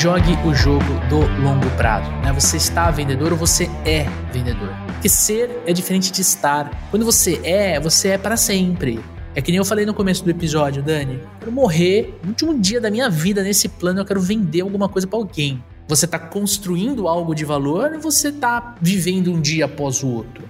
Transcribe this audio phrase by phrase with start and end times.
[0.00, 2.10] jogue o jogo do longo prazo.
[2.22, 2.32] Né?
[2.32, 4.70] Você está vendedor ou você é vendedor.
[4.86, 6.88] Porque ser é diferente de estar.
[6.90, 8.98] Quando você é, você é para sempre.
[9.34, 11.20] É que nem eu falei no começo do episódio, Dani.
[11.38, 15.06] Quero morrer no último dia da minha vida nesse plano, eu quero vender alguma coisa
[15.06, 15.62] para alguém.
[15.86, 20.48] Você está construindo algo de valor ou você está vivendo um dia após o outro?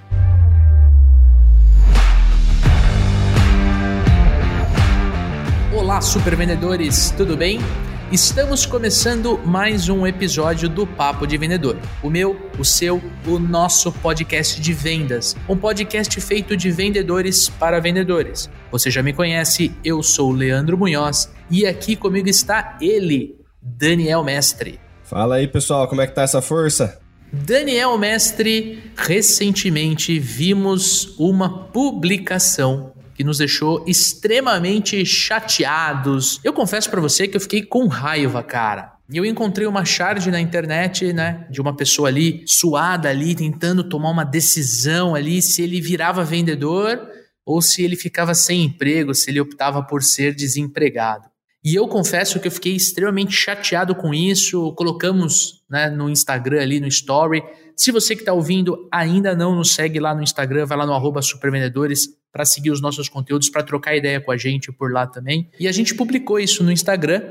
[5.74, 7.58] Olá, super vendedores, tudo bem?
[8.12, 11.78] Estamos começando mais um episódio do Papo de Vendedor.
[12.02, 15.36] O meu, o seu, o nosso podcast de vendas.
[15.48, 18.50] Um podcast feito de vendedores para vendedores.
[18.72, 24.24] Você já me conhece, eu sou o Leandro Munhoz e aqui comigo está ele, Daniel
[24.24, 24.80] Mestre.
[25.04, 26.98] Fala aí, pessoal, como é que tá essa força?
[27.32, 36.40] Daniel Mestre, recentemente vimos uma publicação que nos deixou extremamente chateados.
[36.42, 38.94] Eu confesso para você que eu fiquei com raiva, cara.
[39.12, 43.84] E eu encontrei uma charge na internet, né, de uma pessoa ali suada ali tentando
[43.84, 46.98] tomar uma decisão ali se ele virava vendedor
[47.44, 51.28] ou se ele ficava sem emprego, se ele optava por ser desempregado.
[51.62, 54.72] E eu confesso que eu fiquei extremamente chateado com isso.
[54.72, 57.42] Colocamos né, no Instagram ali no Story.
[57.80, 60.92] Se você que está ouvindo ainda não nos segue lá no Instagram, vai lá no
[60.92, 65.06] arroba supervendedores para seguir os nossos conteúdos, para trocar ideia com a gente por lá
[65.06, 65.50] também.
[65.58, 67.22] E a gente publicou isso no Instagram,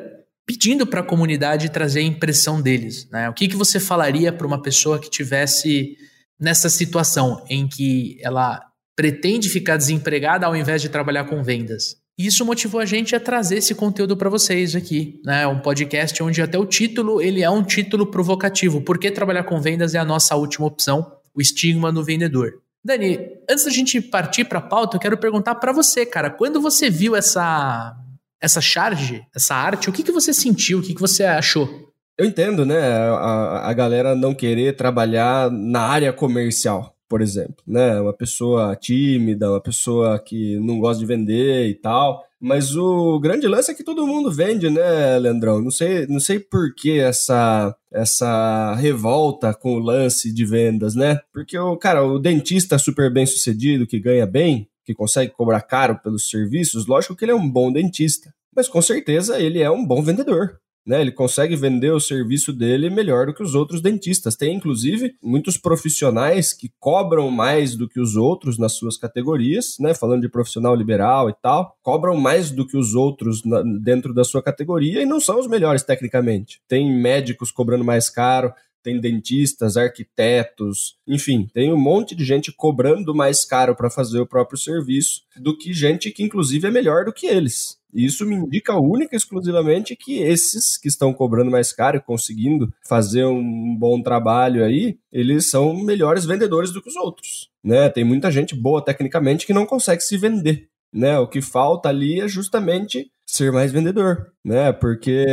[0.48, 3.08] pedindo para a comunidade trazer a impressão deles.
[3.12, 3.30] Né?
[3.30, 5.96] O que, que você falaria para uma pessoa que tivesse
[6.40, 8.60] nessa situação em que ela
[8.96, 11.96] pretende ficar desempregada ao invés de trabalhar com vendas?
[12.20, 15.48] Isso motivou a gente a trazer esse conteúdo para vocês aqui, né?
[15.48, 18.82] Um podcast onde até o título ele é um título provocativo.
[18.82, 21.14] Por que trabalhar com vendas é a nossa última opção?
[21.34, 22.56] O estigma no vendedor.
[22.84, 23.18] Dani,
[23.50, 26.90] antes da gente partir para a pauta, eu quero perguntar para você, cara, quando você
[26.90, 27.96] viu essa
[28.42, 31.90] essa charge, essa arte, o que, que você sentiu, o que, que você achou?
[32.18, 38.00] Eu entendo, né, a, a galera não querer trabalhar na área comercial, por exemplo, né,
[38.00, 43.48] uma pessoa tímida, uma pessoa que não gosta de vender e tal, mas o grande
[43.48, 45.62] lance é que todo mundo vende, né, Leandrão?
[45.62, 51.20] Não sei, não sei por que essa, essa revolta com o lance de vendas, né?
[51.34, 56.00] Porque o cara, o dentista super bem sucedido, que ganha bem, que consegue cobrar caro
[56.02, 58.34] pelos serviços, lógico que ele é um bom dentista.
[58.56, 61.02] Mas com certeza ele é um bom vendedor né?
[61.02, 64.36] Ele consegue vender o serviço dele melhor do que os outros dentistas.
[64.36, 69.94] Tem, inclusive, muitos profissionais que cobram mais do que os outros nas suas categorias, né?
[69.94, 74.24] Falando de profissional liberal e tal, cobram mais do que os outros na, dentro da
[74.24, 76.62] sua categoria e não são os melhores tecnicamente.
[76.68, 78.54] Tem médicos cobrando mais caro,
[78.84, 84.28] tem dentistas, arquitetos, enfim, tem um monte de gente cobrando mais caro para fazer o
[84.28, 87.80] próprio serviço do que gente que, inclusive, é melhor do que eles.
[87.94, 92.02] E isso me indica única e exclusivamente que esses que estão cobrando mais caro e
[92.02, 97.50] conseguindo fazer um bom trabalho aí, eles são melhores vendedores do que os outros.
[97.64, 97.90] Né?
[97.90, 100.70] Tem muita gente boa tecnicamente que não consegue se vender.
[100.94, 101.18] Né?
[101.20, 104.72] O que falta ali é justamente ser mais vendedor, né?
[104.72, 105.26] Porque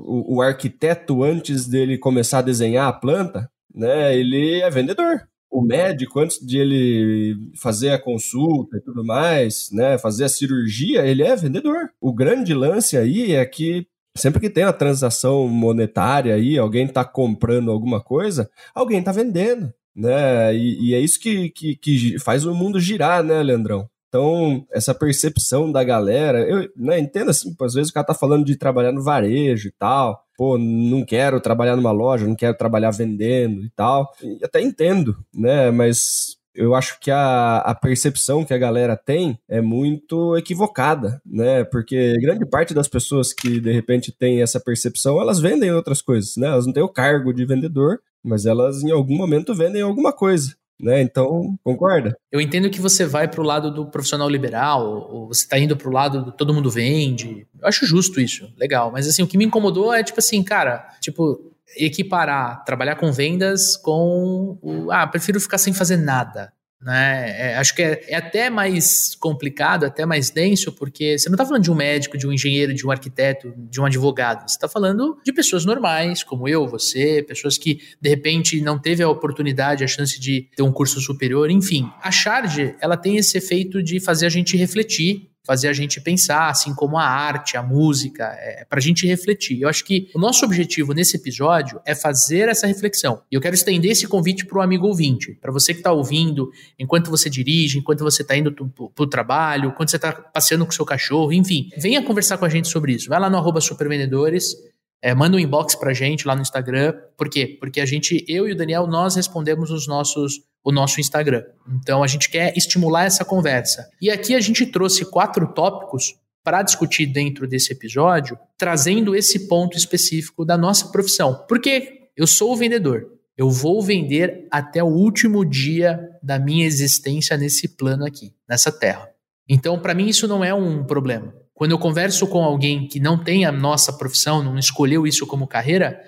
[0.00, 5.62] o, o arquiteto, antes dele começar a desenhar a planta, né, ele é vendedor o
[5.62, 11.22] médico, antes de ele fazer a consulta e tudo mais, né, fazer a cirurgia, ele
[11.22, 11.90] é vendedor.
[12.00, 13.86] O grande lance aí é que
[14.16, 19.72] sempre que tem uma transação monetária aí, alguém está comprando alguma coisa, alguém está vendendo,
[19.94, 20.54] né?
[20.54, 23.88] E, e é isso que, que, que, faz o mundo girar, né, Leandrão?
[24.08, 28.44] Então, essa percepção da galera, eu né, entendo assim, às vezes o cara tá falando
[28.44, 32.90] de trabalhar no varejo e tal, pô, não quero trabalhar numa loja, não quero trabalhar
[32.90, 34.10] vendendo e tal.
[34.22, 35.70] E até entendo, né?
[35.70, 41.64] Mas eu acho que a, a percepção que a galera tem é muito equivocada, né?
[41.64, 46.36] Porque grande parte das pessoas que de repente têm essa percepção, elas vendem outras coisas,
[46.36, 46.48] né?
[46.48, 50.56] Elas não têm o cargo de vendedor, mas elas em algum momento vendem alguma coisa.
[50.80, 51.02] Né?
[51.02, 52.16] Então, concorda?
[52.30, 55.76] Eu entendo que você vai para o lado do profissional liberal, ou você está indo
[55.76, 57.46] para o lado do todo mundo vende.
[57.60, 58.92] Eu acho justo isso, legal.
[58.92, 63.76] Mas assim, o que me incomodou é tipo assim, cara, tipo, equiparar trabalhar com vendas
[63.76, 64.90] com o.
[64.90, 66.52] Ah, prefiro ficar sem fazer nada.
[66.80, 67.50] Né?
[67.52, 71.44] É, acho que é, é, até mais complicado, até mais denso, porque você não está
[71.44, 74.48] falando de um médico, de um engenheiro, de um arquiteto, de um advogado.
[74.48, 79.02] Você está falando de pessoas normais, como eu, você, pessoas que de repente não teve
[79.02, 81.90] a oportunidade, a chance de ter um curso superior, enfim.
[82.00, 86.50] A charge, ela tem esse efeito de fazer a gente refletir fazer a gente pensar,
[86.50, 89.62] assim como a arte, a música, é, para a gente refletir.
[89.62, 93.22] Eu acho que o nosso objetivo nesse episódio é fazer essa reflexão.
[93.32, 96.50] E eu quero estender esse convite para o amigo ouvinte, para você que está ouvindo,
[96.78, 100.70] enquanto você dirige, enquanto você está indo para o trabalho, enquanto você está passeando com
[100.70, 103.08] o seu cachorro, enfim, venha conversar com a gente sobre isso.
[103.08, 104.54] Vai lá no arroba supervendedores,
[105.00, 106.92] É, manda um inbox pra gente lá no Instagram.
[107.16, 107.56] Por quê?
[107.60, 111.44] Porque a gente, eu e o Daniel, nós respondemos os nossos, o nosso Instagram.
[111.80, 113.88] Então a gente quer estimular essa conversa.
[114.02, 119.78] E aqui a gente trouxe quatro tópicos para discutir dentro desse episódio, trazendo esse ponto
[119.78, 121.42] específico da nossa profissão.
[121.48, 123.06] Porque eu sou o vendedor.
[123.34, 129.08] Eu vou vender até o último dia da minha existência nesse plano aqui, nessa terra.
[129.48, 131.34] Então, para mim, isso não é um problema.
[131.54, 135.46] Quando eu converso com alguém que não tem a nossa profissão, não escolheu isso como
[135.46, 135.98] carreira,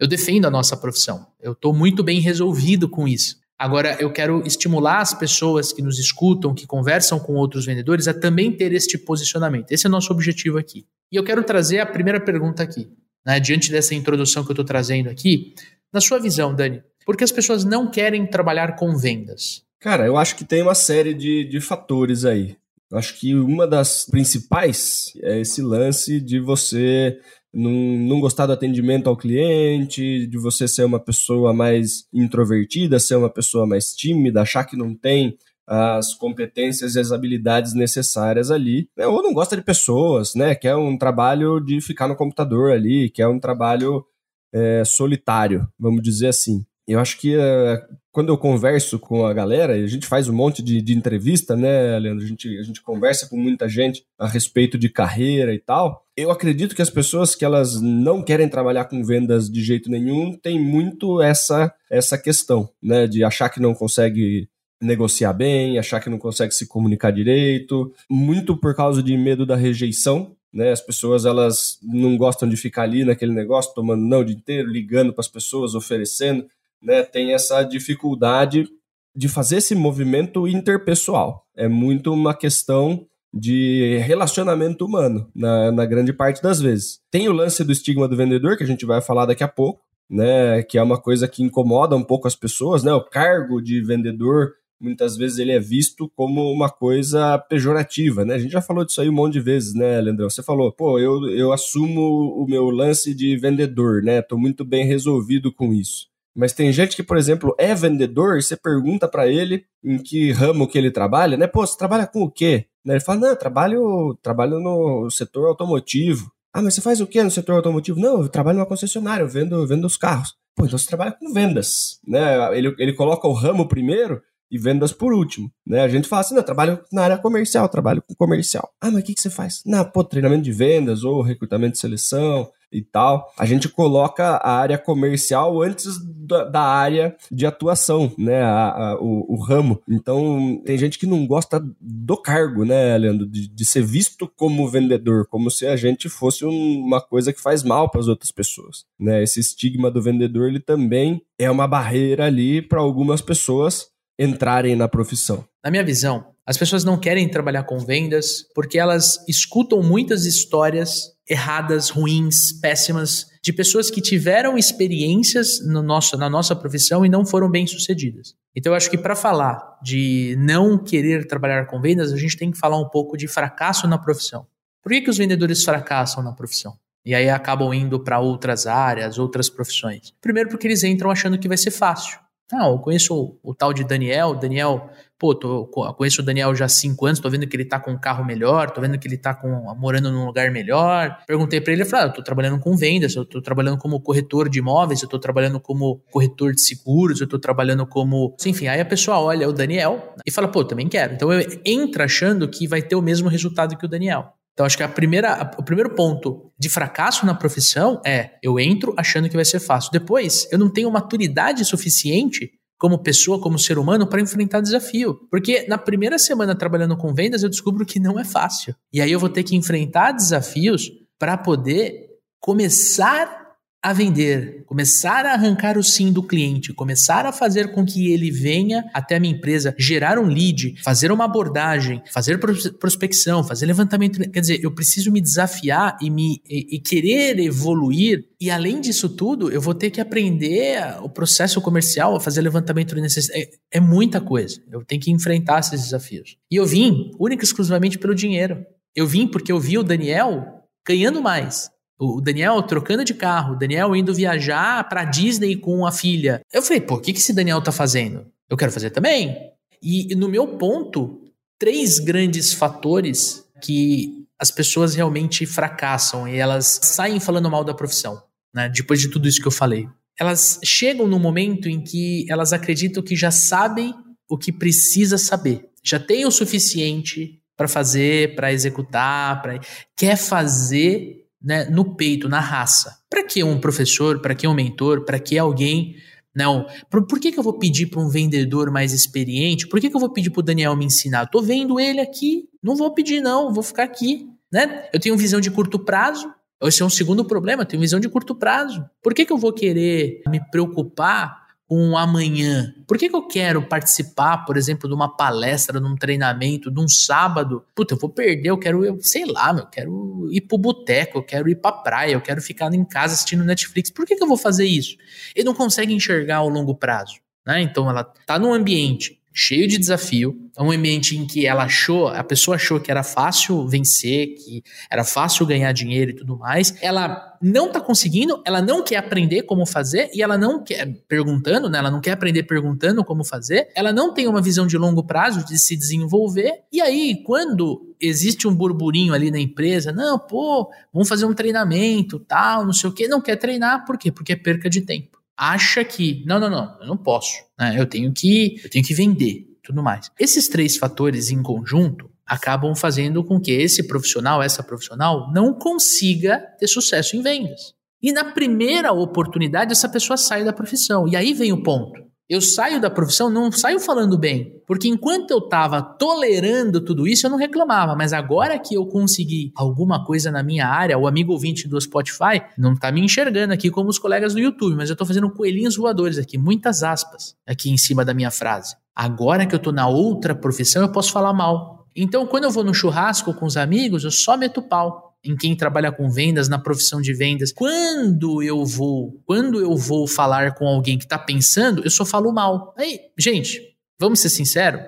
[0.00, 1.26] eu defendo a nossa profissão.
[1.38, 3.44] Eu estou muito bem resolvido com isso.
[3.58, 8.12] Agora, eu quero estimular as pessoas que nos escutam, que conversam com outros vendedores, a
[8.12, 9.72] também ter este posicionamento.
[9.72, 10.84] Esse é o nosso objetivo aqui.
[11.10, 12.88] E eu quero trazer a primeira pergunta aqui.
[13.24, 13.40] Né?
[13.40, 15.54] Diante dessa introdução que eu estou trazendo aqui,
[15.92, 19.62] na sua visão, Dani, por que as pessoas não querem trabalhar com vendas?
[19.80, 22.56] Cara, eu acho que tem uma série de, de fatores aí.
[22.92, 27.18] Acho que uma das principais é esse lance de você
[27.56, 33.30] não, gostar do atendimento ao cliente, de você ser uma pessoa mais introvertida, ser uma
[33.30, 39.06] pessoa mais tímida, achar que não tem as competências e as habilidades necessárias ali, né?
[39.06, 40.54] ou não gosta de pessoas, né?
[40.54, 44.04] Quer um trabalho de ficar no computador ali, quer um trabalho
[44.52, 46.64] é, solitário, vamos dizer assim.
[46.86, 50.62] Eu acho que uh, quando eu converso com a galera, a gente faz um monte
[50.62, 52.24] de, de entrevista, né, Leandro?
[52.24, 56.04] A gente, a gente conversa com muita gente a respeito de carreira e tal.
[56.16, 60.32] Eu acredito que as pessoas que elas não querem trabalhar com vendas de jeito nenhum
[60.34, 63.06] têm muito essa, essa questão, né?
[63.06, 64.48] De achar que não consegue
[64.80, 69.56] negociar bem, achar que não consegue se comunicar direito, muito por causa de medo da
[69.56, 70.70] rejeição, né?
[70.70, 74.70] As pessoas elas não gostam de ficar ali naquele negócio tomando não o dia inteiro,
[74.70, 76.46] ligando para as pessoas, oferecendo
[76.82, 78.66] né, tem essa dificuldade
[79.14, 81.44] de fazer esse movimento interpessoal.
[81.56, 87.00] É muito uma questão de relacionamento humano, na, na grande parte das vezes.
[87.10, 89.80] Tem o lance do estigma do vendedor, que a gente vai falar daqui a pouco,
[90.08, 93.82] né, que é uma coisa que incomoda um pouco as pessoas, né, o cargo de
[93.82, 98.34] vendedor muitas vezes ele é visto como uma coisa pejorativa, né?
[98.34, 100.28] A gente já falou disso aí um monte de vezes, né, Leandrão?
[100.28, 104.22] Você falou, pô, eu, eu assumo o meu lance de vendedor, né?
[104.22, 106.06] Tô muito bem resolvido com isso.
[106.36, 110.30] Mas tem gente que, por exemplo, é vendedor e você pergunta para ele em que
[110.32, 111.46] ramo que ele trabalha, né?
[111.46, 112.66] Pô, você trabalha com o quê?
[112.84, 116.30] Ele fala, não, eu trabalho, trabalho no setor automotivo.
[116.52, 117.98] Ah, mas você faz o quê no setor automotivo?
[117.98, 120.34] Não, eu trabalho numa concessionária, eu vendo, vendo os carros.
[120.54, 122.56] Pô, então você trabalha com vendas, né?
[122.56, 125.82] Ele, ele coloca o ramo primeiro e vendas por último, né?
[125.82, 128.70] A gente fala assim, não, eu trabalho na área comercial, trabalho com comercial.
[128.80, 129.62] Ah, mas o que, que você faz?
[129.66, 134.52] Não, pô, treinamento de vendas ou recrutamento de seleção, e tal, a gente coloca a
[134.52, 138.42] área comercial antes da, da área de atuação, né?
[138.42, 139.80] A, a, o, o, ramo.
[139.88, 143.26] Então, tem gente que não gosta do cargo, né, Leandro?
[143.26, 147.40] De, de ser visto como vendedor, como se a gente fosse um, uma coisa que
[147.40, 149.22] faz mal para as outras pessoas, né?
[149.22, 154.88] Esse estigma do vendedor, ele também é uma barreira ali para algumas pessoas entrarem na
[154.88, 155.44] profissão.
[155.62, 161.16] Na minha visão, as pessoas não querem trabalhar com vendas porque elas escutam muitas histórias
[161.28, 167.26] erradas, ruins, péssimas, de pessoas que tiveram experiências no nosso, na nossa profissão e não
[167.26, 168.34] foram bem sucedidas.
[168.54, 172.50] Então, eu acho que para falar de não querer trabalhar com vendas, a gente tem
[172.50, 174.46] que falar um pouco de fracasso na profissão.
[174.82, 176.76] Por que, que os vendedores fracassam na profissão?
[177.04, 180.12] E aí acabam indo para outras áreas, outras profissões.
[180.20, 182.18] Primeiro, porque eles entram achando que vai ser fácil.
[182.52, 184.34] Não, eu conheço o, o tal de Daniel.
[184.34, 187.80] Daniel, pô, tô, conheço o Daniel já há cinco anos, tô vendo que ele tá
[187.80, 191.18] com um carro melhor, tô vendo que ele tá com, morando num lugar melhor.
[191.26, 194.00] Perguntei para ele, ele falou, ah, eu tô trabalhando com vendas, eu tô trabalhando como
[194.00, 198.34] corretor de imóveis, eu tô trabalhando como corretor de seguros, eu tô trabalhando como...
[198.44, 201.14] Enfim, aí a pessoa olha o Daniel e fala, pô, também quero.
[201.14, 204.32] Então eu entra achando que vai ter o mesmo resultado que o Daniel.
[204.56, 208.94] Então, acho que a primeira, o primeiro ponto de fracasso na profissão é eu entro
[208.96, 209.92] achando que vai ser fácil.
[209.92, 215.18] Depois, eu não tenho maturidade suficiente como pessoa, como ser humano, para enfrentar desafio.
[215.30, 218.74] Porque na primeira semana trabalhando com vendas, eu descubro que não é fácil.
[218.92, 222.06] E aí eu vou ter que enfrentar desafios para poder
[222.40, 223.45] começar
[223.82, 228.30] a vender, começar a arrancar o sim do cliente, começar a fazer com que ele
[228.30, 232.38] venha até a minha empresa, gerar um lead, fazer uma abordagem, fazer
[232.80, 234.18] prospecção, fazer levantamento.
[234.30, 238.24] Quer dizer, eu preciso me desafiar e me e, e querer evoluir.
[238.40, 242.94] E além disso tudo, eu vou ter que aprender o processo comercial, a fazer levantamento
[242.94, 243.42] de necessidade.
[243.72, 244.60] É, é muita coisa.
[244.70, 246.36] Eu tenho que enfrentar esses desafios.
[246.50, 248.66] E eu vim única e exclusivamente pelo dinheiro.
[248.94, 250.44] Eu vim porque eu vi o Daniel
[250.86, 255.92] ganhando mais o Daniel trocando de carro, o Daniel indo viajar para Disney com a
[255.92, 256.40] filha.
[256.52, 258.26] Eu falei, pô, o que, que esse Daniel tá fazendo?
[258.48, 259.36] Eu quero fazer também.
[259.82, 261.20] E no meu ponto,
[261.58, 268.22] três grandes fatores que as pessoas realmente fracassam e elas saem falando mal da profissão.
[268.56, 269.86] né, depois de tudo isso que eu falei.
[270.18, 273.94] Elas chegam no momento em que elas acreditam que já sabem
[274.26, 279.60] o que precisa saber, já tem o suficiente para fazer, para executar, para
[279.94, 282.98] quer fazer né, no peito, na raça.
[283.08, 285.96] Para que um professor, para que um mentor, para que alguém
[286.34, 289.66] não, por, por, que, que eu vou pedir para um vendedor mais experiente?
[289.66, 291.22] Por que, que eu vou pedir para o Daniel me ensinar?
[291.22, 294.86] Eu tô vendo ele aqui, não vou pedir não, vou ficar aqui, né?
[294.92, 296.30] Eu tenho visão de curto prazo,
[296.62, 298.84] esse é um segundo problema, eu tenho visão de curto prazo.
[299.02, 302.74] Por que, que eu vou querer me preocupar com amanhã?
[302.86, 306.80] Por que, que eu quero participar, por exemplo, de uma palestra, de um treinamento, de
[306.80, 307.64] um sábado?
[307.74, 311.22] Puta, eu vou perder, eu quero, eu, sei lá, eu quero ir pro boteco, eu
[311.22, 313.90] quero ir pra praia, eu quero ficar em casa assistindo Netflix.
[313.90, 314.96] Por que, que eu vou fazer isso?
[315.34, 317.16] Ele não consegue enxergar ao longo prazo.
[317.44, 317.62] Né?
[317.62, 322.08] Então ela tá num ambiente cheio de desafio, é um ambiente em que ela achou,
[322.08, 326.74] a pessoa achou que era fácil vencer, que era fácil ganhar dinheiro e tudo mais.
[326.80, 331.68] Ela não tá conseguindo, ela não quer aprender como fazer e ela não quer perguntando,
[331.68, 331.78] né?
[331.78, 333.68] Ela não quer aprender perguntando como fazer.
[333.74, 336.62] Ela não tem uma visão de longo prazo de se desenvolver.
[336.72, 342.18] E aí, quando existe um burburinho ali na empresa, não, pô, vamos fazer um treinamento,
[342.20, 344.10] tal, não sei o quê, não quer treinar, por quê?
[344.10, 347.74] Porque é perca de tempo acha que não, não, não, eu não posso, né?
[347.78, 350.10] Eu tenho que, eu tenho que vender, tudo mais.
[350.18, 356.38] Esses três fatores em conjunto acabam fazendo com que esse profissional, essa profissional, não consiga
[356.58, 357.74] ter sucesso em vendas.
[358.02, 361.08] E na primeira oportunidade, essa pessoa sai da profissão.
[361.08, 362.05] E aí vem o ponto.
[362.28, 364.60] Eu saio da profissão, não saio falando bem.
[364.66, 367.94] Porque enquanto eu estava tolerando tudo isso, eu não reclamava.
[367.94, 372.42] Mas agora que eu consegui alguma coisa na minha área, o amigo ouvinte do Spotify
[372.58, 375.76] não está me enxergando aqui como os colegas do YouTube, mas eu estou fazendo coelhinhos
[375.76, 378.74] voadores aqui, muitas aspas aqui em cima da minha frase.
[378.94, 381.86] Agora que eu estou na outra profissão, eu posso falar mal.
[381.94, 385.56] Então, quando eu vou no churrasco com os amigos, eu só meto pau em quem
[385.56, 387.52] trabalha com vendas, na profissão de vendas.
[387.52, 392.32] Quando eu vou, quando eu vou falar com alguém que está pensando, eu só falo
[392.32, 392.74] mal.
[392.76, 393.60] Aí, gente,
[393.98, 394.80] vamos ser sinceros,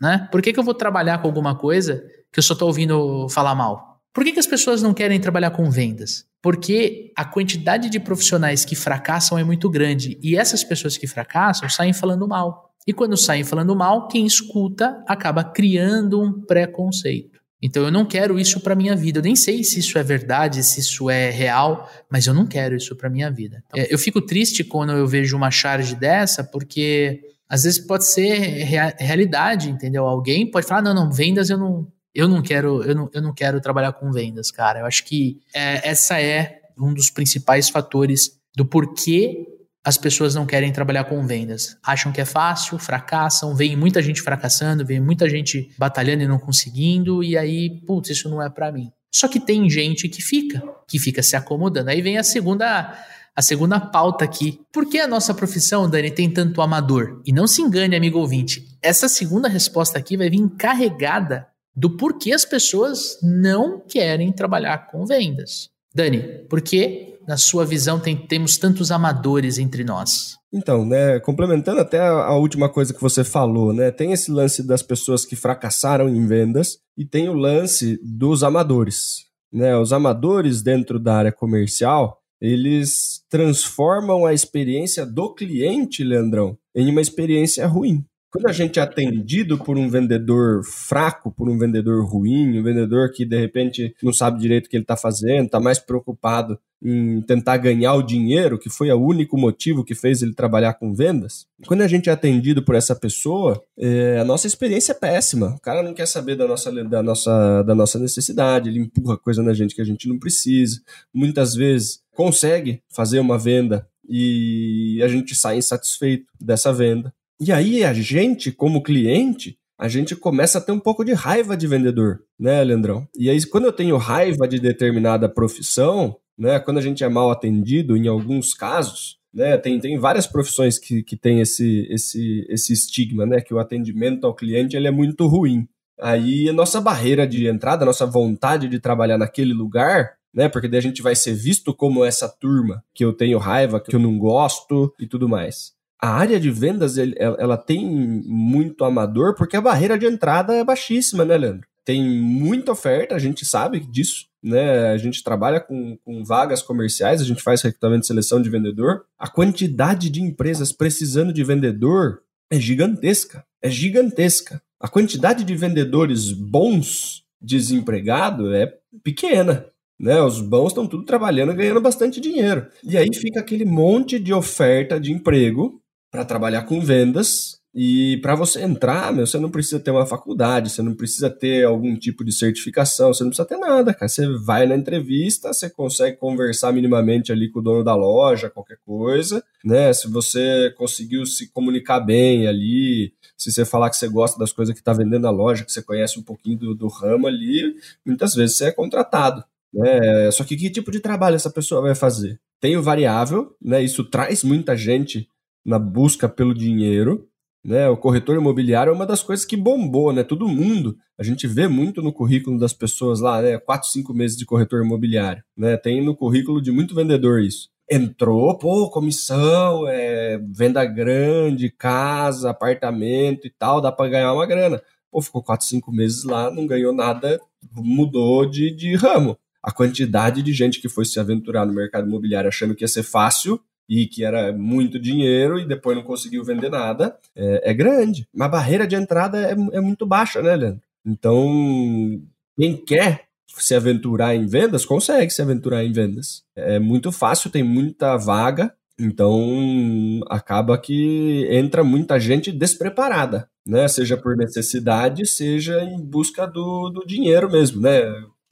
[0.00, 0.28] né?
[0.30, 3.54] Por que, que eu vou trabalhar com alguma coisa que eu só estou ouvindo falar
[3.54, 4.00] mal?
[4.12, 6.24] Por que, que as pessoas não querem trabalhar com vendas?
[6.40, 11.68] Porque a quantidade de profissionais que fracassam é muito grande e essas pessoas que fracassam
[11.68, 12.72] saem falando mal.
[12.86, 17.35] E quando saem falando mal, quem escuta acaba criando um preconceito.
[17.62, 19.18] Então eu não quero isso para minha vida.
[19.18, 22.76] Eu nem sei se isso é verdade, se isso é real, mas eu não quero
[22.76, 23.62] isso para minha vida.
[23.66, 28.38] Então, eu fico triste quando eu vejo uma charge dessa, porque às vezes pode ser
[28.64, 30.06] rea realidade, entendeu?
[30.06, 33.34] Alguém pode falar: "Não, não, vendas eu não eu não quero, eu não, eu não
[33.34, 34.80] quero trabalhar com vendas, cara".
[34.80, 39.55] Eu acho que é, essa é um dos principais fatores do porquê
[39.86, 41.76] as pessoas não querem trabalhar com vendas.
[41.80, 46.40] Acham que é fácil, fracassam, vem muita gente fracassando, vem muita gente batalhando e não
[46.40, 48.90] conseguindo, e aí, putz, isso não é para mim.
[49.14, 51.88] Só que tem gente que fica, que fica se acomodando.
[51.88, 52.98] Aí vem a segunda
[53.36, 54.58] a segunda pauta aqui.
[54.72, 57.22] Por que a nossa profissão, Dani, tem tanto amador?
[57.24, 58.66] E não se engane, amigo ouvinte.
[58.82, 65.06] Essa segunda resposta aqui vai vir carregada do porquê as pessoas não querem trabalhar com
[65.06, 65.68] vendas.
[65.94, 70.36] Dani, por que na sua visão, tem, temos tantos amadores entre nós?
[70.52, 74.62] Então, né, complementando até a, a, última coisa que você falou, né, tem esse lance
[74.62, 80.62] das pessoas que fracassaram em vendas e tem o lance dos amadores, né, os amadores
[80.62, 88.04] dentro da área comercial, eles transformam a experiência do cliente, Leandrão, em uma experiência ruim.
[88.36, 93.10] Quando a gente é atendido por um vendedor fraco, por um vendedor ruim, um vendedor
[93.10, 97.22] que de repente não sabe direito o que ele está fazendo, está mais preocupado em
[97.22, 101.46] tentar ganhar o dinheiro, que foi o único motivo que fez ele trabalhar com vendas.
[101.66, 105.54] Quando a gente é atendido por essa pessoa, é, a nossa experiência é péssima.
[105.56, 109.42] O cara não quer saber da nossa, da, nossa, da nossa necessidade, ele empurra coisa
[109.42, 110.82] na gente que a gente não precisa.
[111.12, 117.12] Muitas vezes consegue fazer uma venda e a gente sai insatisfeito dessa venda.
[117.38, 121.54] E aí a gente, como cliente, a gente começa a ter um pouco de raiva
[121.54, 123.06] de vendedor, né, Leandrão?
[123.14, 127.30] E aí, quando eu tenho raiva de determinada profissão, né, quando a gente é mal
[127.30, 132.72] atendido, em alguns casos, né, tem, tem várias profissões que, que tem esse, esse, esse
[132.72, 135.68] estigma, né, que o atendimento ao cliente ele é muito ruim.
[136.00, 140.68] Aí a nossa barreira de entrada, a nossa vontade de trabalhar naquele lugar, né, porque
[140.68, 144.00] daí a gente vai ser visto como essa turma que eu tenho raiva, que eu
[144.00, 147.86] não gosto e tudo mais a área de vendas ela tem
[148.26, 151.66] muito amador porque a barreira de entrada é baixíssima, né, Leandro?
[151.84, 154.88] Tem muita oferta, a gente sabe disso, né?
[154.88, 159.04] A gente trabalha com, com vagas comerciais, a gente faz recrutamento e seleção de vendedor.
[159.18, 164.60] A quantidade de empresas precisando de vendedor é gigantesca, é gigantesca.
[164.80, 169.66] A quantidade de vendedores bons desempregado é pequena.
[169.98, 170.20] né?
[170.20, 172.66] Os bons estão tudo trabalhando ganhando bastante dinheiro.
[172.82, 175.80] E aí fica aquele monte de oferta de emprego
[176.16, 177.60] para trabalhar com vendas.
[177.78, 181.66] E para você entrar, meu, você não precisa ter uma faculdade, você não precisa ter
[181.66, 184.08] algum tipo de certificação, você não precisa ter nada, cara.
[184.08, 188.78] Você vai na entrevista, você consegue conversar minimamente ali com o dono da loja, qualquer
[188.82, 189.92] coisa, né?
[189.92, 194.72] Se você conseguiu se comunicar bem ali, se você falar que você gosta das coisas
[194.72, 198.34] que está vendendo na loja, que você conhece um pouquinho do, do ramo ali, muitas
[198.34, 199.44] vezes você é contratado.
[199.70, 200.30] Né?
[200.30, 202.40] Só que que tipo de trabalho essa pessoa vai fazer?
[202.58, 203.82] Tem o variável, né?
[203.82, 205.28] Isso traz muita gente
[205.66, 207.28] na busca pelo dinheiro.
[207.64, 207.88] Né?
[207.88, 210.22] O corretor imobiliário é uma das coisas que bombou, né?
[210.22, 213.58] Todo mundo, a gente vê muito no currículo das pessoas lá, né?
[213.58, 215.76] Quatro, cinco meses de corretor imobiliário, né?
[215.76, 217.68] Tem no currículo de muito vendedor isso.
[217.90, 224.80] Entrou, pô, comissão, é, venda grande, casa, apartamento e tal, dá para ganhar uma grana.
[225.10, 227.40] Pô, ficou quatro, cinco meses lá, não ganhou nada,
[227.74, 232.46] mudou de, de ramo a quantidade de gente que foi se aventurar no mercado imobiliário
[232.46, 236.70] achando que ia ser fácil e que era muito dinheiro e depois não conseguiu vender
[236.70, 238.26] nada, é, é grande.
[238.34, 240.82] Mas a barreira de entrada é, é muito baixa, né, Leandro?
[241.04, 242.20] Então,
[242.56, 243.26] quem quer
[243.58, 246.42] se aventurar em vendas, consegue se aventurar em vendas.
[246.54, 253.86] É muito fácil, tem muita vaga, então acaba que entra muita gente despreparada, né?
[253.88, 258.02] Seja por necessidade, seja em busca do, do dinheiro mesmo, né?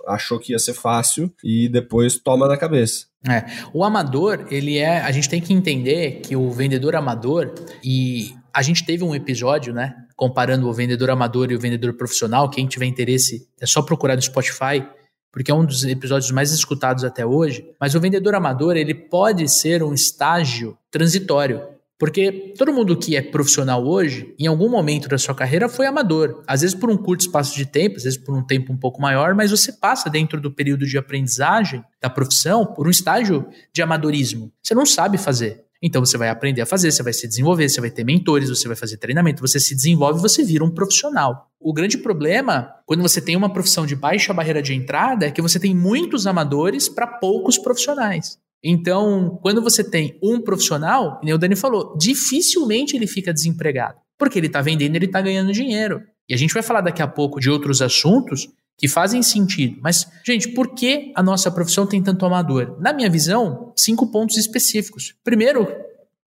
[0.06, 3.06] Achou que ia ser fácil e depois toma na cabeça.
[3.28, 5.00] É, o amador, ele é.
[5.00, 9.72] A gente tem que entender que o vendedor amador, e a gente teve um episódio,
[9.72, 9.94] né?
[10.14, 12.50] Comparando o vendedor amador e o vendedor profissional.
[12.50, 14.86] Quem tiver interesse, é só procurar no Spotify,
[15.32, 17.66] porque é um dos episódios mais escutados até hoje.
[17.80, 21.73] Mas o vendedor amador, ele pode ser um estágio transitório.
[21.98, 26.42] Porque todo mundo que é profissional hoje, em algum momento da sua carreira, foi amador.
[26.46, 29.00] Às vezes por um curto espaço de tempo, às vezes por um tempo um pouco
[29.00, 33.80] maior, mas você passa dentro do período de aprendizagem da profissão por um estágio de
[33.80, 34.52] amadorismo.
[34.62, 35.64] Você não sabe fazer.
[35.86, 38.66] Então você vai aprender a fazer, você vai se desenvolver, você vai ter mentores, você
[38.66, 41.50] vai fazer treinamento, você se desenvolve, você vira um profissional.
[41.60, 45.42] O grande problema, quando você tem uma profissão de baixa barreira de entrada, é que
[45.42, 48.38] você tem muitos amadores para poucos profissionais.
[48.64, 53.98] Então, quando você tem um profissional, como o Dani falou, dificilmente ele fica desempregado.
[54.18, 56.00] Porque ele está vendendo, ele está ganhando dinheiro.
[56.26, 58.48] E a gente vai falar daqui a pouco de outros assuntos
[58.78, 59.78] que fazem sentido.
[59.82, 62.78] Mas, gente, por que a nossa profissão tem tanto amador?
[62.80, 65.14] Na minha visão, cinco pontos específicos.
[65.22, 65.68] Primeiro,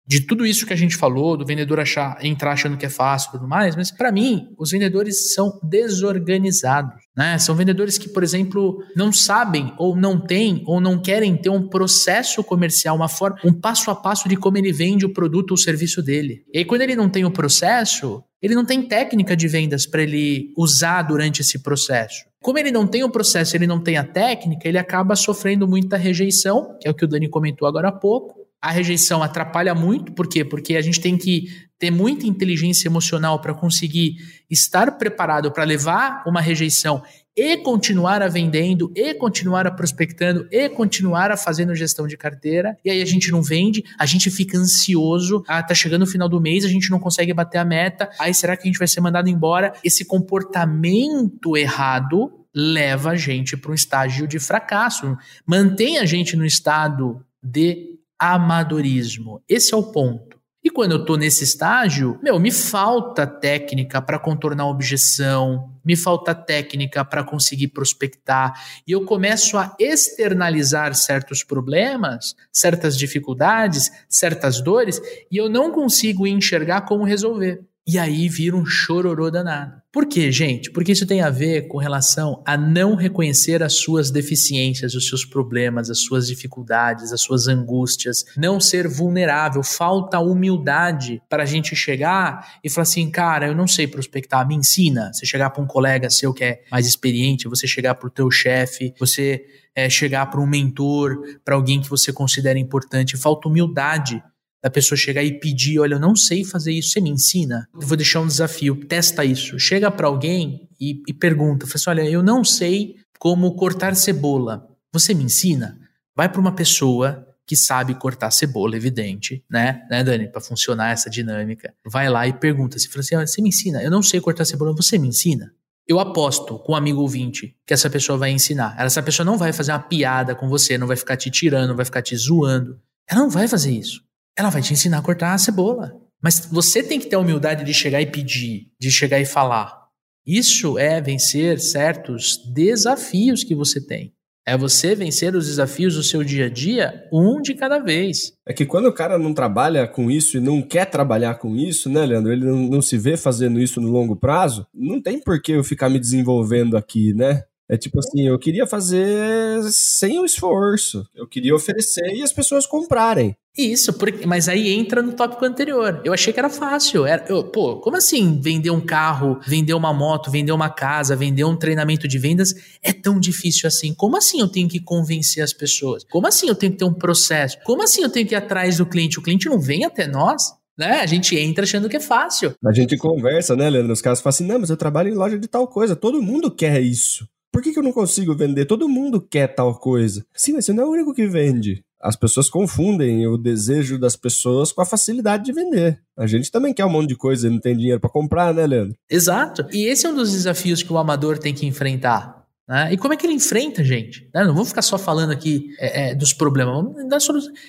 [0.07, 3.27] de tudo isso que a gente falou, do vendedor achar, entrar achando que é fácil
[3.27, 6.93] e tudo mais, mas para mim, os vendedores são desorganizados.
[7.15, 7.37] Né?
[7.37, 11.67] São vendedores que, por exemplo, não sabem ou não têm ou não querem ter um
[11.67, 15.57] processo comercial, uma forma, um passo a passo de como ele vende o produto ou
[15.57, 16.43] serviço dele.
[16.53, 20.03] E aí, quando ele não tem o processo, ele não tem técnica de vendas para
[20.03, 22.23] ele usar durante esse processo.
[22.41, 25.97] Como ele não tem o processo, ele não tem a técnica, ele acaba sofrendo muita
[25.97, 30.11] rejeição, que é o que o Dani comentou agora há pouco a rejeição atrapalha muito,
[30.13, 30.43] por quê?
[30.43, 31.47] Porque a gente tem que
[31.79, 34.15] ter muita inteligência emocional para conseguir
[34.49, 37.03] estar preparado para levar uma rejeição
[37.35, 42.75] e continuar a vendendo, e continuar a prospectando, e continuar a fazendo gestão de carteira.
[42.83, 46.27] E aí a gente não vende, a gente fica ansioso, ah, tá chegando o final
[46.27, 48.87] do mês, a gente não consegue bater a meta, aí será que a gente vai
[48.87, 49.71] ser mandado embora?
[49.83, 55.15] Esse comportamento errado leva a gente para um estágio de fracasso,
[55.45, 59.41] mantém a gente no estado de amadorismo.
[59.47, 60.37] Esse é o ponto.
[60.63, 65.95] E quando eu tô nesse estágio, meu, me falta técnica para contornar a objeção, me
[65.95, 68.53] falta técnica para conseguir prospectar,
[68.85, 74.99] e eu começo a externalizar certos problemas, certas dificuldades, certas dores,
[75.31, 77.61] e eu não consigo enxergar como resolver.
[77.87, 79.81] E aí vira um chororô danado.
[79.93, 80.69] Por quê, gente?
[80.69, 85.23] Porque isso tem a ver com relação a não reconhecer as suas deficiências, os seus
[85.23, 91.77] problemas, as suas dificuldades, as suas angústias, não ser vulnerável, falta humildade para a gente
[91.77, 95.09] chegar e falar assim, cara, eu não sei prospectar, me ensina.
[95.13, 98.29] Você chegar para um colega seu que é mais experiente, você chegar para o teu
[98.29, 104.21] chefe, você é, chegar para um mentor, para alguém que você considera importante, falta humildade
[104.61, 107.67] da pessoa chegar e pedir, olha, eu não sei fazer isso, você me ensina?
[107.73, 109.59] Eu vou deixar um desafio, testa isso.
[109.59, 114.67] Chega para alguém e, e pergunta, fala assim, olha, eu não sei como cortar cebola,
[114.91, 115.79] você me ensina?
[116.15, 121.09] Vai para uma pessoa que sabe cortar cebola, evidente, né, né, Dani, para funcionar essa
[121.09, 121.73] dinâmica.
[121.85, 123.81] Vai lá e pergunta, se fala assim, olha, você me ensina?
[123.81, 125.53] Eu não sei cortar cebola, você me ensina?
[125.87, 128.75] Eu aposto com um amigo ouvinte que essa pessoa vai ensinar.
[128.77, 131.77] Essa pessoa não vai fazer uma piada com você, não vai ficar te tirando, não
[131.77, 132.77] vai ficar te zoando.
[133.09, 134.06] Ela não vai fazer isso
[134.37, 135.99] ela vai te ensinar a cortar a cebola.
[136.21, 139.87] Mas você tem que ter a humildade de chegar e pedir, de chegar e falar.
[140.25, 144.13] Isso é vencer certos desafios que você tem.
[144.45, 148.33] É você vencer os desafios do seu dia a dia, um de cada vez.
[148.47, 151.89] É que quando o cara não trabalha com isso e não quer trabalhar com isso,
[151.89, 152.31] né, Leandro?
[152.31, 155.63] Ele não, não se vê fazendo isso no longo prazo, não tem por que eu
[155.65, 157.43] ficar me desenvolvendo aqui, né?
[157.69, 161.05] É tipo assim, eu queria fazer sem o esforço.
[161.13, 163.35] Eu queria oferecer e as pessoas comprarem.
[163.57, 165.99] Isso, porque, mas aí entra no tópico anterior.
[166.05, 167.05] Eu achei que era fácil.
[167.05, 171.43] Era, eu, pô, como assim vender um carro, vender uma moto, vender uma casa, vender
[171.43, 172.53] um treinamento de vendas
[172.83, 173.93] é tão difícil assim?
[173.95, 176.05] Como assim eu tenho que convencer as pessoas?
[176.09, 177.57] Como assim eu tenho que ter um processo?
[177.65, 179.17] Como assim eu tenho que ir atrás do cliente?
[179.17, 180.53] O cliente não vem até nós?
[180.77, 180.99] Né?
[180.99, 182.53] A gente entra achando que é fácil.
[182.63, 183.91] A gente conversa, né, Leandro?
[183.91, 185.95] Os caras falam assim: não, mas eu trabalho em loja de tal coisa.
[185.95, 187.27] Todo mundo quer isso.
[187.57, 188.65] Por que, que eu não consigo vender?
[188.65, 190.23] Todo mundo quer tal coisa.
[190.31, 191.83] Sim, mas você não é o único que vende.
[191.99, 195.99] As pessoas confundem o desejo das pessoas com a facilidade de vender.
[196.15, 198.67] A gente também quer um monte de coisa e não tem dinheiro para comprar, né,
[198.67, 198.95] Leandro?
[199.09, 199.65] Exato.
[199.73, 202.45] E esse é um dos desafios que o amador tem que enfrentar.
[202.69, 202.93] Né?
[202.93, 204.29] E como é que ele enfrenta, gente?
[204.31, 204.43] Né?
[204.43, 206.85] Não vamos ficar só falando aqui é, é, dos problemas.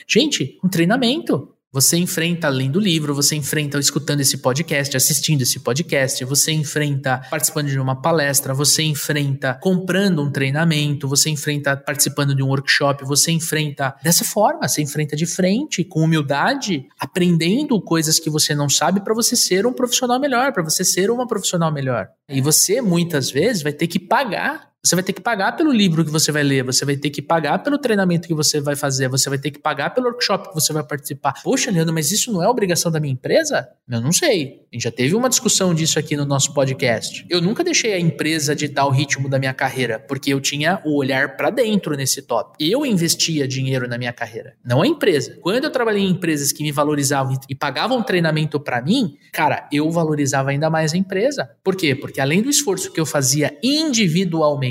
[0.07, 1.49] Gente, um treinamento.
[1.71, 7.69] Você enfrenta lendo livro, você enfrenta escutando esse podcast, assistindo esse podcast, você enfrenta participando
[7.69, 13.33] de uma palestra, você enfrenta comprando um treinamento, você enfrenta participando de um workshop, você
[13.33, 19.01] enfrenta dessa forma, você enfrenta de frente, com humildade, aprendendo coisas que você não sabe
[19.01, 22.09] para você ser um profissional melhor, para você ser uma profissional melhor.
[22.31, 26.05] E você muitas vezes vai ter que pagar você vai ter que pagar pelo livro
[26.05, 29.09] que você vai ler, você vai ter que pagar pelo treinamento que você vai fazer,
[29.09, 31.35] você vai ter que pagar pelo workshop que você vai participar.
[31.43, 33.69] Poxa, Leandro, mas isso não é obrigação da minha empresa?
[33.89, 34.67] Eu não sei.
[34.73, 37.27] A gente já teve uma discussão disso aqui no nosso podcast.
[37.29, 40.97] Eu nunca deixei a empresa ditar o ritmo da minha carreira, porque eu tinha o
[40.97, 42.57] olhar para dentro nesse tópico.
[42.61, 45.39] Eu investia dinheiro na minha carreira, não a empresa.
[45.41, 49.91] Quando eu trabalhei em empresas que me valorizavam e pagavam treinamento para mim, cara, eu
[49.91, 51.51] valorizava ainda mais a empresa.
[51.65, 51.95] Por quê?
[51.95, 54.68] Porque além do esforço que eu fazia individualmente,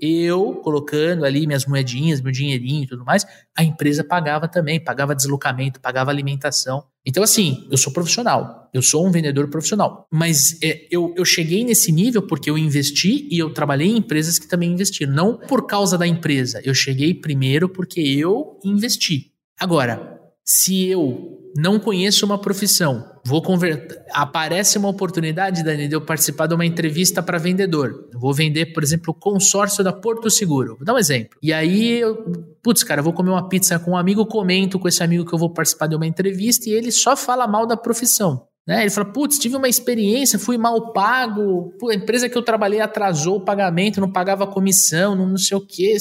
[0.00, 5.14] eu colocando ali minhas moedinhas, meu dinheirinho e tudo mais, a empresa pagava também, pagava
[5.14, 6.84] deslocamento, pagava alimentação.
[7.04, 11.64] Então, assim, eu sou profissional, eu sou um vendedor profissional, mas é, eu, eu cheguei
[11.64, 15.66] nesse nível porque eu investi e eu trabalhei em empresas que também investiram, não por
[15.66, 19.32] causa da empresa, eu cheguei primeiro porque eu investi.
[19.58, 24.00] Agora, se eu não conheço uma profissão, vou converter.
[24.12, 28.08] Aparece uma oportunidade, Dani, de eu participar de uma entrevista para vendedor.
[28.14, 30.76] vou vender, por exemplo, o consórcio da Porto Seguro.
[30.76, 31.38] Vou dar um exemplo.
[31.42, 32.16] E aí, eu,
[32.62, 35.34] putz, cara, eu vou comer uma pizza com um amigo, comento com esse amigo que
[35.34, 38.46] eu vou participar de uma entrevista e ele só fala mal da profissão.
[38.68, 38.82] Né?
[38.82, 43.36] Ele fala, putz, tive uma experiência, fui mal pago, a empresa que eu trabalhei atrasou
[43.36, 45.96] o pagamento, não pagava comissão, não, não sei o quê.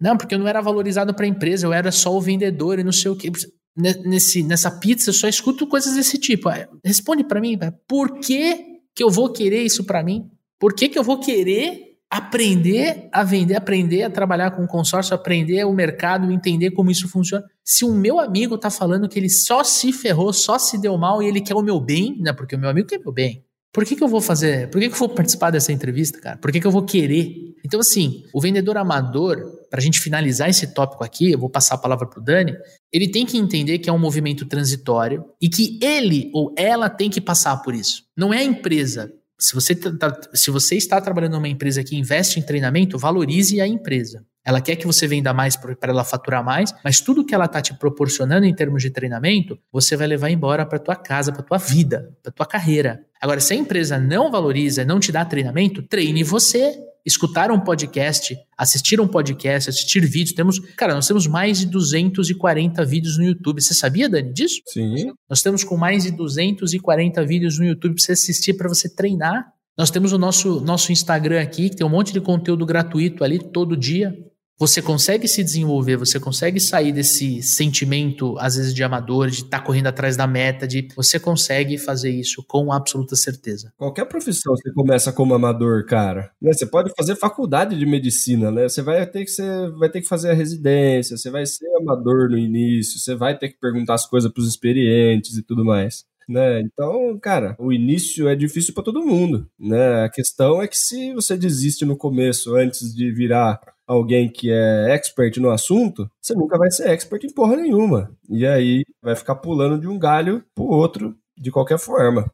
[0.00, 2.84] Não, porque eu não era valorizado para a empresa, eu era só o vendedor e
[2.84, 3.28] não sei o quê
[3.76, 6.48] nesse, nessa pizza, eu só escuto coisas desse tipo.
[6.48, 10.30] Ah, responde para mim, por que, que eu vou querer isso para mim?
[10.58, 15.64] Por que, que eu vou querer aprender a vender, aprender a trabalhar com consórcio, aprender
[15.64, 17.44] o mercado, entender como isso funciona?
[17.64, 21.22] Se o meu amigo tá falando que ele só se ferrou, só se deu mal
[21.22, 22.32] e ele quer o meu bem, né?
[22.32, 23.44] Porque o meu amigo quer meu bem.
[23.72, 24.68] Por que, que eu vou fazer?
[24.68, 26.36] Por que, que eu vou participar dessa entrevista, cara?
[26.36, 27.56] Por que, que eu vou querer?
[27.64, 31.76] Então, assim, o vendedor amador, para a gente finalizar esse tópico aqui, eu vou passar
[31.76, 32.54] a palavra para o Dani,
[32.92, 37.08] ele tem que entender que é um movimento transitório e que ele ou ela tem
[37.08, 38.04] que passar por isso.
[38.14, 39.10] Não é a empresa.
[39.40, 43.62] Se você, tá, tá se você está trabalhando numa empresa que investe em treinamento, valorize
[43.62, 44.22] a empresa.
[44.44, 47.62] Ela quer que você venda mais para ela faturar mais, mas tudo que ela está
[47.62, 51.56] te proporcionando em termos de treinamento, você vai levar embora para tua casa, para tua
[51.56, 53.06] vida, para tua carreira.
[53.18, 56.78] Agora, se a empresa não valoriza, não te dá treinamento, treine você.
[57.04, 60.32] Escutar um podcast, assistir um podcast, assistir vídeos.
[60.32, 63.60] Temos, cara, nós temos mais de 240 vídeos no YouTube.
[63.60, 64.60] Você sabia, Dani, disso?
[64.68, 65.12] Sim.
[65.28, 69.52] Nós temos com mais de 240 vídeos no YouTube para você assistir, para você treinar.
[69.76, 73.38] Nós temos o nosso, nosso Instagram aqui, que tem um monte de conteúdo gratuito ali
[73.38, 74.16] todo dia
[74.58, 79.58] você consegue se desenvolver, você consegue sair desse sentimento, às vezes, de amador, de estar
[79.58, 83.72] tá correndo atrás da meta, de você consegue fazer isso com absoluta certeza.
[83.76, 86.30] Qualquer profissão você começa como amador, cara.
[86.40, 86.52] Né?
[86.52, 88.68] Você pode fazer faculdade de medicina, né?
[88.68, 92.30] Você vai ter que ser, vai ter que fazer a residência, você vai ser amador
[92.30, 96.04] no início, você vai ter que perguntar as coisas para os experientes e tudo mais.
[96.28, 96.60] Né?
[96.60, 100.04] Então, cara, o início é difícil para todo mundo, né?
[100.04, 104.94] A questão é que se você desiste no começo antes de virar alguém que é
[104.94, 108.10] expert no assunto, você nunca vai ser expert em porra nenhuma.
[108.30, 112.30] E aí vai ficar pulando de um galho pro outro de qualquer forma.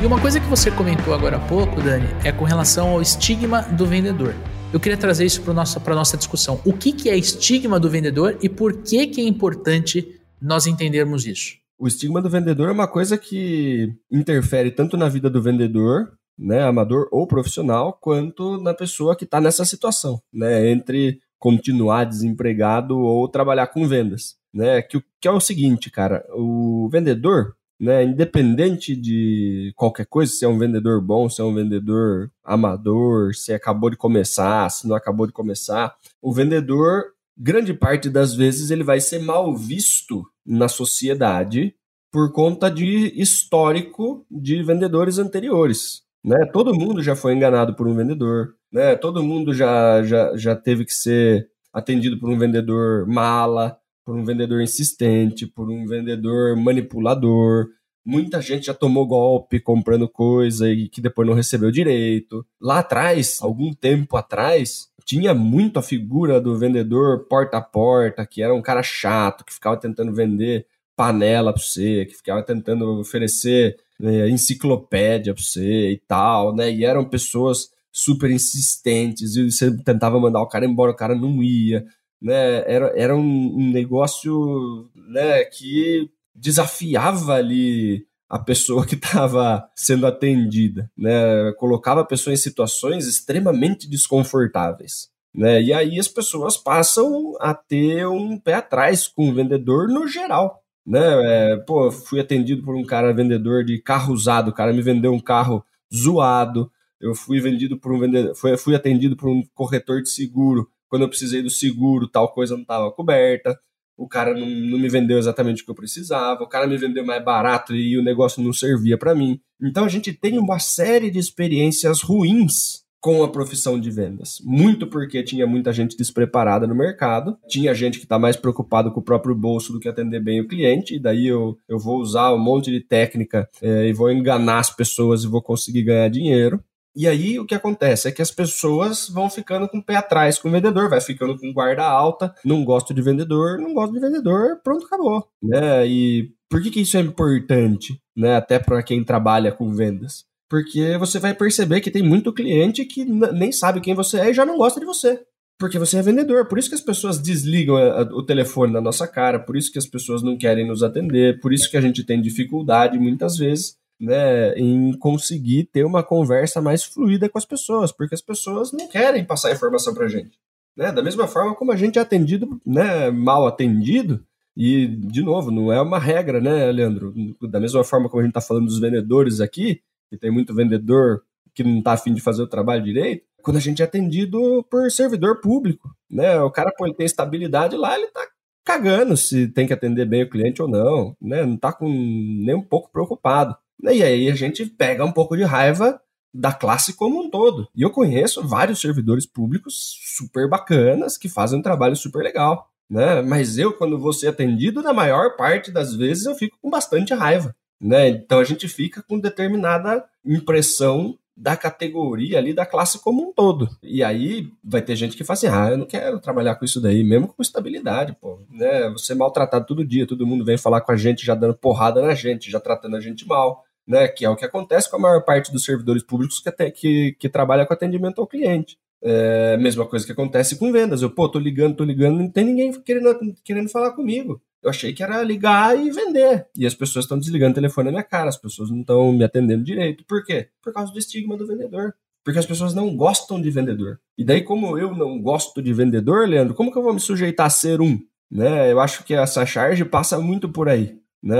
[0.00, 3.62] E uma coisa que você comentou agora há pouco, Dani, é com relação ao estigma
[3.62, 4.32] do vendedor.
[4.72, 6.60] Eu queria trazer isso para a nossa, nossa discussão.
[6.64, 11.26] O que, que é estigma do vendedor e por que, que é importante nós entendermos
[11.26, 11.57] isso?
[11.78, 16.62] O estigma do vendedor é uma coisa que interfere tanto na vida do vendedor, né,
[16.62, 23.28] amador ou profissional, quanto na pessoa que está nessa situação, né, entre continuar desempregado ou
[23.28, 29.72] trabalhar com vendas, né, que, que é o seguinte, cara, o vendedor, né, independente de
[29.76, 33.96] qualquer coisa, se é um vendedor bom, se é um vendedor amador, se acabou de
[33.96, 37.04] começar, se não acabou de começar, o vendedor
[37.36, 41.74] grande parte das vezes ele vai ser mal visto na sociedade
[42.10, 46.02] por conta de histórico de vendedores anteriores.
[46.24, 46.46] Né?
[46.52, 48.96] Todo mundo já foi enganado por um vendedor, né?
[48.96, 54.24] todo mundo já, já, já teve que ser atendido por um vendedor mala, por um
[54.24, 57.68] vendedor insistente, por um vendedor manipulador.
[58.04, 62.44] Muita gente já tomou golpe comprando coisa e que depois não recebeu direito.
[62.58, 68.42] Lá atrás, algum tempo atrás, tinha muito a figura do vendedor porta a porta, que
[68.42, 73.78] era um cara chato, que ficava tentando vender panela para você, que ficava tentando oferecer
[73.98, 76.70] né, enciclopédia para você e tal, né?
[76.70, 81.42] E eram pessoas super insistentes e você tentava mandar o cara embora, o cara não
[81.42, 81.86] ia,
[82.20, 82.62] né?
[82.70, 91.52] Era, era um, negócio, né, que desafiava ali a pessoa que estava sendo atendida, né?
[91.56, 95.08] Colocava a pessoa em situações extremamente desconfortáveis.
[95.34, 95.62] Né?
[95.62, 100.62] E aí as pessoas passam a ter um pé atrás com o vendedor no geral.
[100.86, 101.00] Né?
[101.00, 105.12] É, pô, fui atendido por um cara vendedor de carro usado, o cara me vendeu
[105.12, 105.64] um carro
[105.94, 106.70] zoado.
[107.00, 110.68] Eu fui vendido por um vendedor, fui, fui atendido por um corretor de seguro.
[110.88, 113.58] Quando eu precisei do seguro, tal coisa não estava coberta
[113.98, 117.04] o cara não, não, me vendeu exatamente o que eu precisava, o cara me vendeu
[117.04, 119.40] mais barato e o negócio não servia para mim.
[119.60, 124.38] Então a gente tem uma série de experiências ruins com a profissão de vendas.
[124.44, 129.00] Muito porque tinha muita gente despreparada no mercado, tinha gente que está mais preocupado com
[129.00, 132.32] o próprio bolso do que atender bem o cliente, e daí eu, eu vou usar
[132.32, 136.62] um monte de técnica é, e vou enganar as pessoas e vou conseguir ganhar dinheiro.
[136.98, 140.36] E aí o que acontece é que as pessoas vão ficando com o pé atrás
[140.36, 144.00] com o vendedor, vai ficando com guarda alta, não gosto de vendedor, não gosto de
[144.00, 145.24] vendedor, pronto, acabou.
[145.40, 145.86] Né?
[145.86, 148.34] E por que, que isso é importante, né?
[148.34, 150.24] Até para quem trabalha com vendas?
[150.50, 154.34] Porque você vai perceber que tem muito cliente que nem sabe quem você é e
[154.34, 155.22] já não gosta de você.
[155.56, 156.48] Porque você é vendedor.
[156.48, 159.78] Por isso que as pessoas desligam a, o telefone na nossa cara, por isso que
[159.78, 163.76] as pessoas não querem nos atender, por isso que a gente tem dificuldade muitas vezes
[164.00, 168.88] né, em conseguir ter uma conversa mais fluida com as pessoas, porque as pessoas não
[168.88, 170.38] querem passar informação para a gente.
[170.76, 170.92] Né?
[170.92, 174.24] Da mesma forma como a gente é atendido, né, mal atendido,
[174.60, 177.14] e, de novo, não é uma regra, né, Leandro?
[177.42, 179.80] Da mesma forma como a gente está falando dos vendedores aqui,
[180.10, 181.22] que tem muito vendedor
[181.54, 184.90] que não está afim de fazer o trabalho direito, quando a gente é atendido por
[184.90, 186.40] servidor público, né?
[186.40, 188.26] O cara, pô, ele tem estabilidade lá, ele está
[188.64, 191.46] cagando se tem que atender bem o cliente ou não, né?
[191.46, 193.56] Não está nem um pouco preocupado.
[193.82, 196.00] E aí a gente pega um pouco de raiva
[196.32, 197.68] da classe como um todo.
[197.74, 202.70] E eu conheço vários servidores públicos super bacanas que fazem um trabalho super legal.
[202.88, 203.22] Né?
[203.22, 207.14] Mas eu, quando vou ser atendido, na maior parte das vezes eu fico com bastante
[207.14, 207.54] raiva.
[207.80, 208.08] Né?
[208.08, 213.68] Então a gente fica com determinada impressão da categoria ali da classe como um todo.
[213.80, 216.80] E aí vai ter gente que fala assim: ah, eu não quero trabalhar com isso
[216.80, 218.40] daí, mesmo com estabilidade, pô.
[218.50, 218.90] Né?
[218.90, 222.02] Você é maltratado todo dia, todo mundo vem falar com a gente já dando porrada
[222.02, 225.00] na gente, já tratando a gente mal né, que é o que acontece com a
[225.00, 228.76] maior parte dos servidores públicos que, até, que, que trabalha com atendimento ao cliente.
[229.00, 231.00] É, mesma coisa que acontece com vendas.
[231.00, 234.42] Eu, pô, tô ligando, tô ligando, não tem ninguém querendo, querendo falar comigo.
[234.62, 236.46] Eu achei que era ligar e vender.
[236.54, 239.24] E as pessoas estão desligando o telefone na minha cara, as pessoas não estão me
[239.24, 240.04] atendendo direito.
[240.04, 240.48] Por quê?
[240.62, 241.94] Por causa do estigma do vendedor.
[242.22, 243.98] Porque as pessoas não gostam de vendedor.
[244.18, 247.46] E daí, como eu não gosto de vendedor, Leandro, como que eu vou me sujeitar
[247.46, 247.98] a ser um?
[248.30, 248.70] Né?
[248.70, 250.98] Eu acho que essa charge passa muito por aí.
[251.22, 251.38] Né?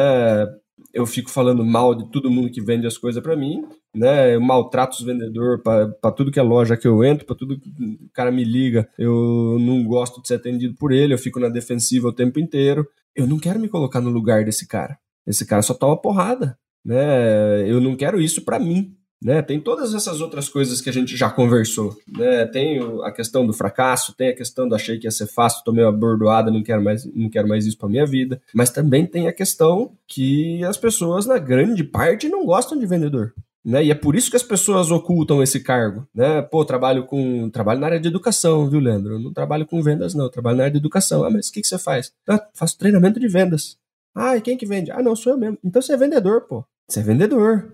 [0.98, 4.34] Eu fico falando mal de todo mundo que vende as coisas para mim, né?
[4.34, 7.68] Eu maltrato os vendedores para tudo que é loja que eu entro, para tudo que
[7.68, 11.48] o cara me liga, eu não gosto de ser atendido por ele, eu fico na
[11.48, 12.84] defensiva o tempo inteiro.
[13.14, 14.98] Eu não quero me colocar no lugar desse cara.
[15.24, 17.70] Esse cara só toma porrada, né?
[17.70, 18.97] Eu não quero isso para mim.
[19.22, 19.42] Né?
[19.42, 21.96] Tem todas essas outras coisas que a gente já conversou.
[22.06, 22.46] Né?
[22.46, 25.84] Tem a questão do fracasso, tem a questão do achei que ia ser fácil, tomei
[25.84, 28.40] uma bordoada, não quero mais, não quero mais isso para minha vida.
[28.54, 33.34] Mas também tem a questão que as pessoas, na grande parte, não gostam de vendedor.
[33.64, 33.84] Né?
[33.84, 36.06] E é por isso que as pessoas ocultam esse cargo.
[36.14, 36.40] Né?
[36.42, 37.50] Pô, trabalho com.
[37.50, 39.14] Trabalho na área de educação, viu, Leandro?
[39.14, 41.24] Eu não trabalho com vendas, não, eu trabalho na área de educação.
[41.24, 42.12] Ah, mas o que, que você faz?
[42.26, 43.76] Ah, faço treinamento de vendas.
[44.14, 44.90] Ah, e quem que vende?
[44.90, 45.58] Ah, não, sou eu mesmo.
[45.62, 46.64] Então você é vendedor, pô.
[46.88, 47.72] Você é vendedor.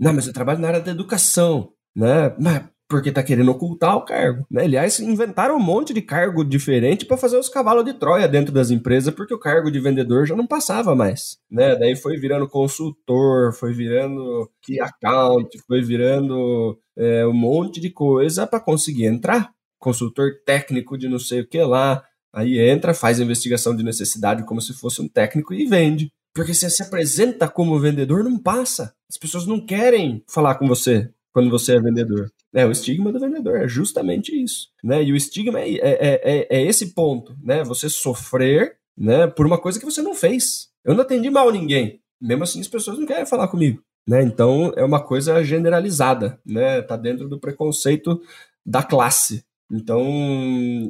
[0.00, 2.34] Não, mas eu trabalho na área da educação, né?
[2.40, 4.44] Mas, porque tá querendo ocultar o cargo.
[4.50, 4.64] Né?
[4.64, 8.70] Aliás, inventaram um monte de cargo diferente para fazer os cavalos de Troia dentro das
[8.70, 11.38] empresas, porque o cargo de vendedor já não passava mais.
[11.48, 11.76] Né?
[11.76, 18.46] Daí foi virando consultor, foi virando key account, foi virando é, um monte de coisa
[18.46, 19.52] para conseguir entrar.
[19.78, 22.02] Consultor técnico de não sei o que lá.
[22.32, 26.10] Aí entra, faz a investigação de necessidade como se fosse um técnico e vende.
[26.40, 28.94] Porque você se apresenta como vendedor, não passa.
[29.10, 32.32] As pessoas não querem falar com você quando você é vendedor.
[32.54, 34.68] É o estigma do vendedor, é justamente isso.
[34.82, 35.04] Né?
[35.04, 37.62] E o estigma é, é, é, é esse ponto, né?
[37.64, 40.70] Você sofrer né, por uma coisa que você não fez.
[40.82, 42.00] Eu não atendi mal ninguém.
[42.18, 43.82] Mesmo assim, as pessoas não querem falar comigo.
[44.08, 44.22] Né?
[44.22, 46.40] Então, é uma coisa generalizada.
[46.42, 46.80] Né?
[46.80, 48.18] Tá dentro do preconceito
[48.64, 49.44] da classe.
[49.70, 50.04] Então,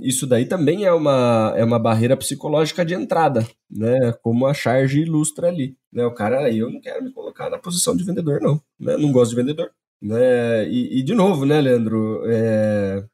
[0.02, 4.12] isso daí também é uma, é uma barreira psicológica de entrada, né?
[4.22, 5.76] Como a charge ilustra ali.
[5.92, 6.04] Né?
[6.06, 8.60] O cara, aí eu não quero me colocar na posição de vendedor, não.
[8.78, 8.96] Né?
[8.96, 9.70] Não gosto de vendedor.
[10.00, 10.66] Né?
[10.68, 12.22] E, e de novo, né, Leandro?
[12.26, 13.04] É,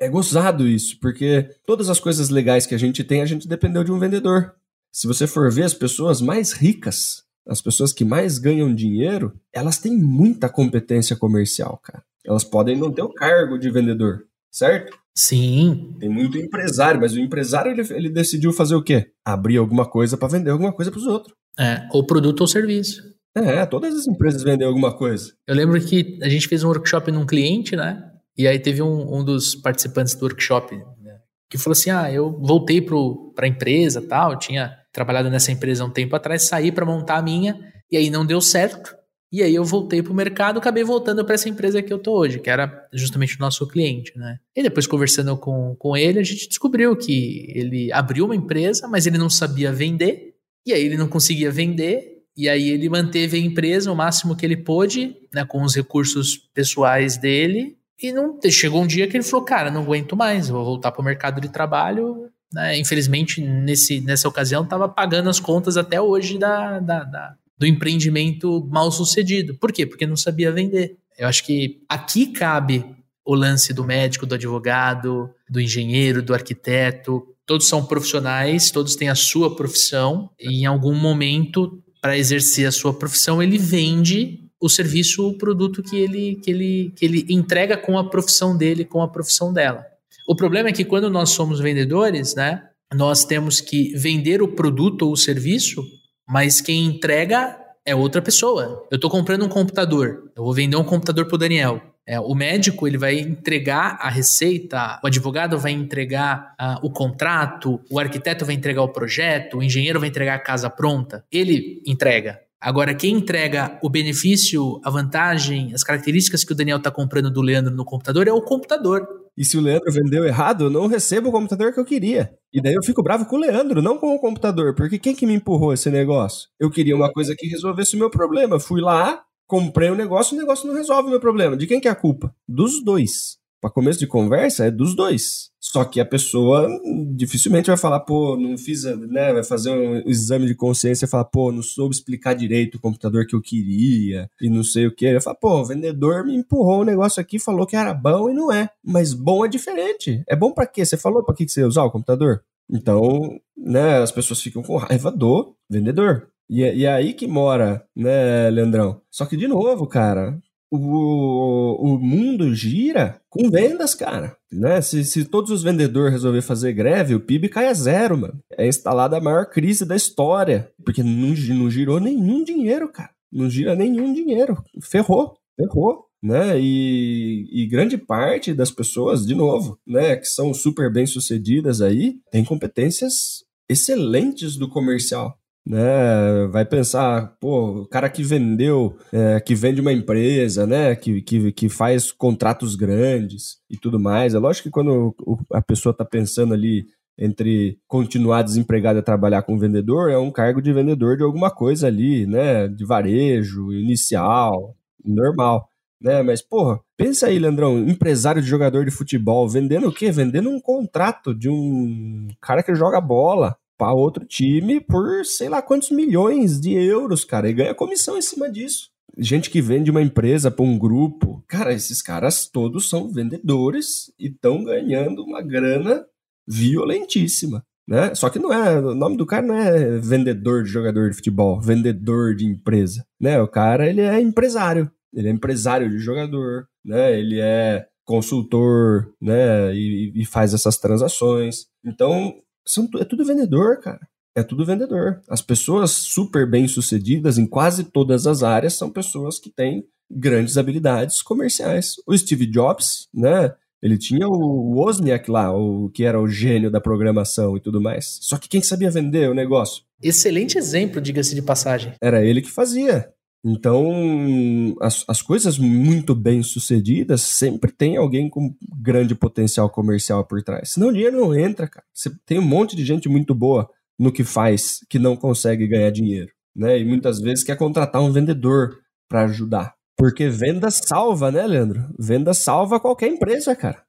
[0.00, 3.82] é gozado isso, porque todas as coisas legais que a gente tem, a gente dependeu
[3.82, 4.54] de um vendedor.
[4.92, 9.78] Se você for ver as pessoas mais ricas, as pessoas que mais ganham dinheiro, elas
[9.78, 12.04] têm muita competência comercial, cara.
[12.24, 14.96] Elas podem não ter o cargo de vendedor, certo?
[15.16, 15.96] Sim.
[15.98, 19.06] Tem muito empresário, mas o empresário ele, ele decidiu fazer o quê?
[19.24, 21.34] Abrir alguma coisa para vender alguma coisa para os outros.
[21.58, 23.02] É, ou produto ou serviço.
[23.34, 25.32] É, todas as empresas vendem alguma coisa.
[25.46, 28.02] Eu lembro que a gente fez um workshop num cliente, né?
[28.36, 31.18] E aí teve um, um dos participantes do workshop né,
[31.50, 35.84] que falou assim: Ah, eu voltei para a empresa tal, eu tinha trabalhado nessa empresa
[35.84, 37.58] um tempo atrás, saí para montar a minha,
[37.90, 38.95] e aí não deu certo.
[39.36, 42.16] E aí eu voltei para o mercado, acabei voltando para essa empresa que eu tô
[42.16, 44.38] hoje, que era justamente o nosso cliente, né?
[44.56, 49.06] E depois conversando com, com ele, a gente descobriu que ele abriu uma empresa, mas
[49.06, 53.40] ele não sabia vender, e aí ele não conseguia vender, e aí ele manteve a
[53.40, 57.76] empresa o máximo que ele pôde, né, com os recursos pessoais dele.
[58.02, 61.02] E não chegou um dia que ele falou, cara, não aguento mais, vou voltar para
[61.02, 62.30] o mercado de trabalho.
[62.50, 62.78] Né?
[62.78, 68.66] Infelizmente, nesse, nessa ocasião, estava pagando as contas até hoje da, da, da, do empreendimento
[68.70, 69.56] mal sucedido.
[69.58, 69.86] Por quê?
[69.86, 70.96] Porque não sabia vender.
[71.18, 72.84] Eu acho que aqui cabe
[73.24, 77.22] o lance do médico, do advogado, do engenheiro, do arquiteto.
[77.44, 82.72] Todos são profissionais, todos têm a sua profissão, e em algum momento para exercer a
[82.72, 87.76] sua profissão, ele vende o serviço, o produto que ele, que, ele, que ele entrega
[87.76, 89.84] com a profissão dele, com a profissão dela.
[90.28, 92.62] O problema é que quando nós somos vendedores, né,
[92.94, 95.84] nós temos que vender o produto ou o serviço,
[96.26, 98.86] mas quem entrega é outra pessoa.
[98.90, 101.80] Eu estou comprando um computador, eu vou vender um computador para o Daniel.
[102.08, 107.80] É, o médico ele vai entregar a receita, o advogado vai entregar uh, o contrato,
[107.90, 111.24] o arquiteto vai entregar o projeto, o engenheiro vai entregar a casa pronta.
[111.32, 112.40] Ele entrega.
[112.60, 117.42] Agora, quem entrega o benefício, a vantagem, as características que o Daniel está comprando do
[117.42, 119.06] Leandro no computador é o computador.
[119.36, 122.32] E se o Leandro vendeu errado, eu não recebo o computador que eu queria.
[122.52, 125.26] E daí eu fico bravo com o Leandro, não com o computador, porque quem que
[125.26, 126.48] me empurrou esse negócio?
[126.58, 128.58] Eu queria uma coisa que resolvesse o meu problema.
[128.58, 131.56] Fui lá, comprei o um negócio, o negócio não resolve o meu problema.
[131.56, 132.34] De quem que é a culpa?
[132.48, 133.38] Dos dois.
[133.66, 135.50] Para começo de conversa, é dos dois.
[135.58, 136.68] Só que a pessoa
[137.16, 139.32] dificilmente vai falar, pô, não fiz, né?
[139.32, 143.26] Vai fazer um exame de consciência e falar, pô, não soube explicar direito o computador
[143.26, 145.04] que eu queria e não sei o que.
[145.04, 148.34] Ele fala, pô, o vendedor me empurrou um negócio aqui, falou que era bom e
[148.34, 148.70] não é.
[148.84, 150.22] Mas bom é diferente.
[150.28, 150.84] É bom para quê?
[150.84, 152.44] Você falou para que você ia usar o computador?
[152.70, 156.28] Então, né, as pessoas ficam com raiva do vendedor.
[156.48, 159.00] E, é, e é aí que mora, né, Leandrão?
[159.10, 160.38] Só que, de novo, cara,
[160.70, 164.36] o, o mundo gira com vendas, cara.
[164.50, 164.80] Né?
[164.80, 168.38] Se, se todos os vendedores resolver fazer greve, o PIB cai a zero, mano.
[168.56, 170.70] É instalada a maior crise da história.
[170.84, 173.10] Porque não, não girou nenhum dinheiro, cara.
[173.32, 174.62] Não gira nenhum dinheiro.
[174.82, 176.06] Ferrou, ferrou.
[176.22, 176.58] Né?
[176.60, 182.16] E, e grande parte das pessoas, de novo, né, que são super bem sucedidas aí,
[182.32, 186.46] tem competências excelentes do comercial né?
[186.50, 190.94] Vai pensar, pô, o cara que vendeu, é, que vende uma empresa, né?
[190.94, 194.34] Que, que, que faz contratos grandes e tudo mais.
[194.34, 195.14] É lógico que quando
[195.52, 196.86] a pessoa está pensando ali
[197.18, 201.88] entre continuar desempregado e trabalhar com vendedor, é um cargo de vendedor de alguma coisa
[201.88, 202.68] ali, né?
[202.68, 205.68] De varejo, inicial, normal.
[205.98, 210.12] Né, mas, porra, pensa aí, Leandrão, empresário de jogador de futebol, vendendo o quê?
[210.12, 215.62] Vendendo um contrato de um cara que joga bola, para outro time por sei lá
[215.62, 218.90] quantos milhões de euros, cara, e ganha comissão em cima disso.
[219.18, 224.26] Gente que vende uma empresa para um grupo, cara, esses caras todos são vendedores e
[224.26, 226.04] estão ganhando uma grana
[226.46, 227.64] violentíssima.
[227.88, 228.14] Né?
[228.14, 231.60] Só que não é, o nome do cara não é vendedor de jogador de futebol,
[231.60, 233.40] vendedor de empresa, né?
[233.40, 237.16] O cara, ele é empresário, ele é empresário de jogador, né?
[237.16, 241.66] Ele é consultor, né, e, e faz essas transações.
[241.84, 242.34] Então,
[242.66, 244.00] são, é tudo vendedor, cara.
[244.34, 245.22] É tudo vendedor.
[245.28, 250.58] As pessoas super bem sucedidas em quase todas as áreas são pessoas que têm grandes
[250.58, 251.94] habilidades comerciais.
[252.06, 253.54] O Steve Jobs, né?
[253.82, 258.18] Ele tinha o Wozniak lá, o que era o gênio da programação e tudo mais.
[258.22, 259.84] Só que quem sabia vender o negócio?
[260.02, 261.94] Excelente exemplo, diga-se de passagem.
[262.00, 263.10] Era ele que fazia.
[263.48, 270.42] Então, as, as coisas muito bem sucedidas sempre tem alguém com grande potencial comercial por
[270.42, 270.72] trás.
[270.72, 271.86] Senão o dinheiro não entra, cara.
[271.94, 275.90] Você tem um monte de gente muito boa no que faz que não consegue ganhar
[275.90, 276.76] dinheiro, né?
[276.76, 278.78] E muitas vezes quer contratar um vendedor
[279.08, 279.74] para ajudar.
[279.96, 281.88] Porque venda salva, né, Leandro?
[281.96, 283.80] Venda salva qualquer empresa, cara.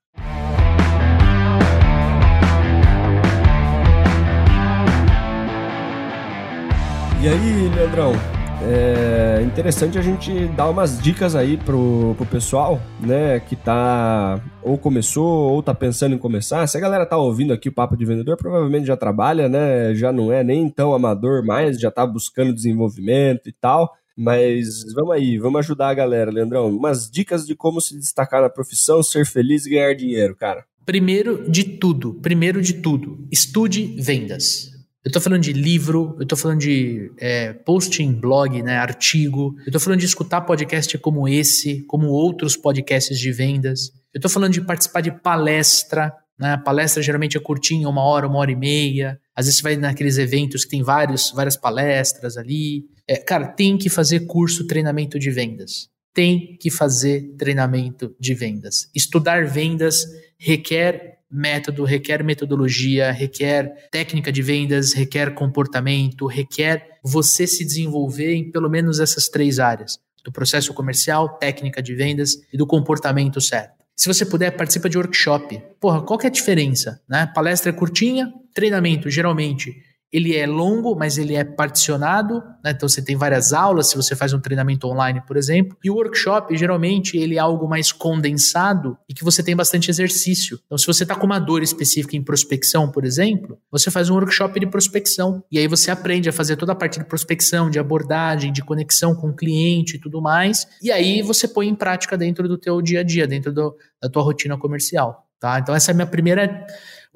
[7.19, 8.13] E aí, Leandrão,
[8.61, 14.77] é interessante a gente dar umas dicas aí pro, pro pessoal, né, que tá ou
[14.77, 16.65] começou ou tá pensando em começar.
[16.67, 20.11] Se a galera tá ouvindo aqui o Papo de Vendedor, provavelmente já trabalha, né, já
[20.11, 23.93] não é nem tão amador mais, já tá buscando desenvolvimento e tal.
[24.19, 26.69] Mas vamos aí, vamos ajudar a galera, Leandrão.
[26.69, 30.65] Umas dicas de como se destacar na profissão, ser feliz e ganhar dinheiro, cara.
[30.83, 34.76] Primeiro de tudo, primeiro de tudo, estude vendas.
[35.07, 39.55] Eu estou falando de livro, eu estou falando de é, post em blog, né, artigo,
[39.59, 43.93] eu estou falando de escutar podcast como esse, como outros podcasts de vendas.
[44.13, 46.51] Eu estou falando de participar de palestra, né?
[46.51, 49.17] A palestra geralmente é curtinha, uma hora, uma hora e meia.
[49.33, 52.83] Às vezes você vai naqueles eventos que tem vários, várias palestras ali.
[53.07, 55.87] É, cara, tem que fazer curso, treinamento de vendas.
[56.13, 58.89] Tem que fazer treinamento de vendas.
[58.93, 60.05] Estudar vendas
[60.37, 68.51] requer método, requer metodologia, requer técnica de vendas, requer comportamento, requer você se desenvolver em
[68.51, 73.77] pelo menos essas três áreas: do processo comercial, técnica de vendas e do comportamento certo.
[73.95, 75.59] Se você puder, participa de workshop.
[75.79, 77.01] Porra, qual que é a diferença?
[77.09, 77.25] Né?
[77.33, 79.75] Palestra é curtinha, treinamento geralmente
[80.11, 82.71] ele é longo, mas ele é particionado, né?
[82.71, 85.77] então você tem várias aulas, se você faz um treinamento online, por exemplo.
[85.83, 90.59] E o workshop, geralmente, ele é algo mais condensado e que você tem bastante exercício.
[90.65, 94.15] Então, se você está com uma dor específica em prospecção, por exemplo, você faz um
[94.15, 95.43] workshop de prospecção.
[95.51, 99.13] E aí você aprende a fazer toda a parte de prospecção, de abordagem, de conexão
[99.13, 100.65] com o cliente e tudo mais.
[100.81, 104.09] E aí você põe em prática dentro do teu dia a dia, dentro do, da
[104.09, 105.27] tua rotina comercial.
[105.39, 105.59] Tá?
[105.59, 106.65] Então, essa é a minha primeira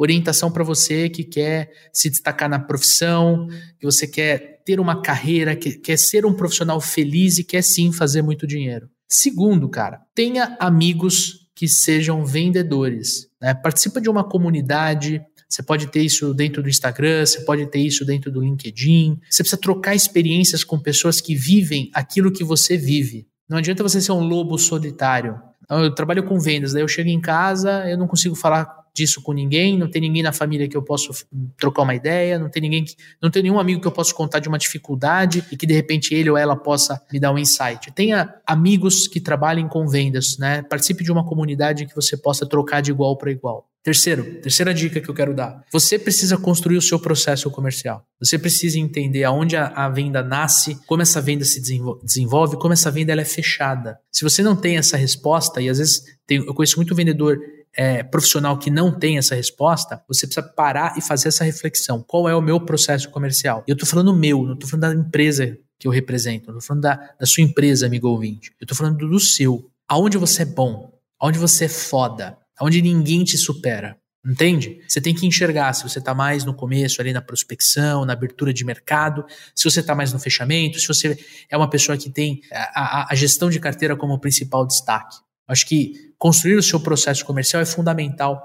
[0.01, 3.47] orientação para você que quer se destacar na profissão,
[3.79, 7.91] que você quer ter uma carreira, que quer ser um profissional feliz e quer sim
[7.91, 8.89] fazer muito dinheiro.
[9.07, 13.27] Segundo, cara, tenha amigos que sejam vendedores.
[13.41, 13.53] Né?
[13.53, 15.21] Participa de uma comunidade.
[15.47, 19.19] Você pode ter isso dentro do Instagram, você pode ter isso dentro do LinkedIn.
[19.29, 23.27] Você precisa trocar experiências com pessoas que vivem aquilo que você vive.
[23.49, 25.37] Não adianta você ser um lobo solitário.
[25.69, 29.31] Eu trabalho com vendas, daí eu chego em casa, eu não consigo falar disso com
[29.31, 31.11] ninguém, não tem ninguém na família que eu possa
[31.57, 34.39] trocar uma ideia, não tem ninguém que, não tem nenhum amigo que eu possa contar
[34.39, 37.91] de uma dificuldade e que de repente ele ou ela possa me dar um insight.
[37.93, 40.61] Tenha amigos que trabalhem com vendas, né?
[40.63, 43.70] Participe de uma comunidade que você possa trocar de igual para igual.
[43.83, 45.63] Terceiro, terceira dica que eu quero dar.
[45.71, 48.05] Você precisa construir o seu processo comercial.
[48.19, 51.59] Você precisa entender aonde a, a venda nasce, como essa venda se
[52.03, 53.97] desenvolve, como essa venda ela é fechada.
[54.11, 57.39] Se você não tem essa resposta, e às vezes tem, eu conheço muito vendedor
[57.75, 62.03] é, profissional que não tem essa resposta, você precisa parar e fazer essa reflexão.
[62.05, 63.63] Qual é o meu processo comercial?
[63.67, 66.83] Eu estou falando meu, não estou falando da empresa que eu represento, não estou falando
[66.83, 68.51] da, da sua empresa, amigo ouvinte.
[68.59, 69.65] Eu estou falando do seu.
[69.87, 73.97] Aonde você é bom, aonde você é foda, aonde ninguém te supera.
[74.23, 74.79] Entende?
[74.87, 78.53] Você tem que enxergar se você está mais no começo, ali na prospecção, na abertura
[78.53, 81.17] de mercado, se você está mais no fechamento, se você
[81.49, 85.17] é uma pessoa que tem a, a, a gestão de carteira como principal destaque.
[85.47, 88.39] Acho que construir o seu processo comercial é fundamental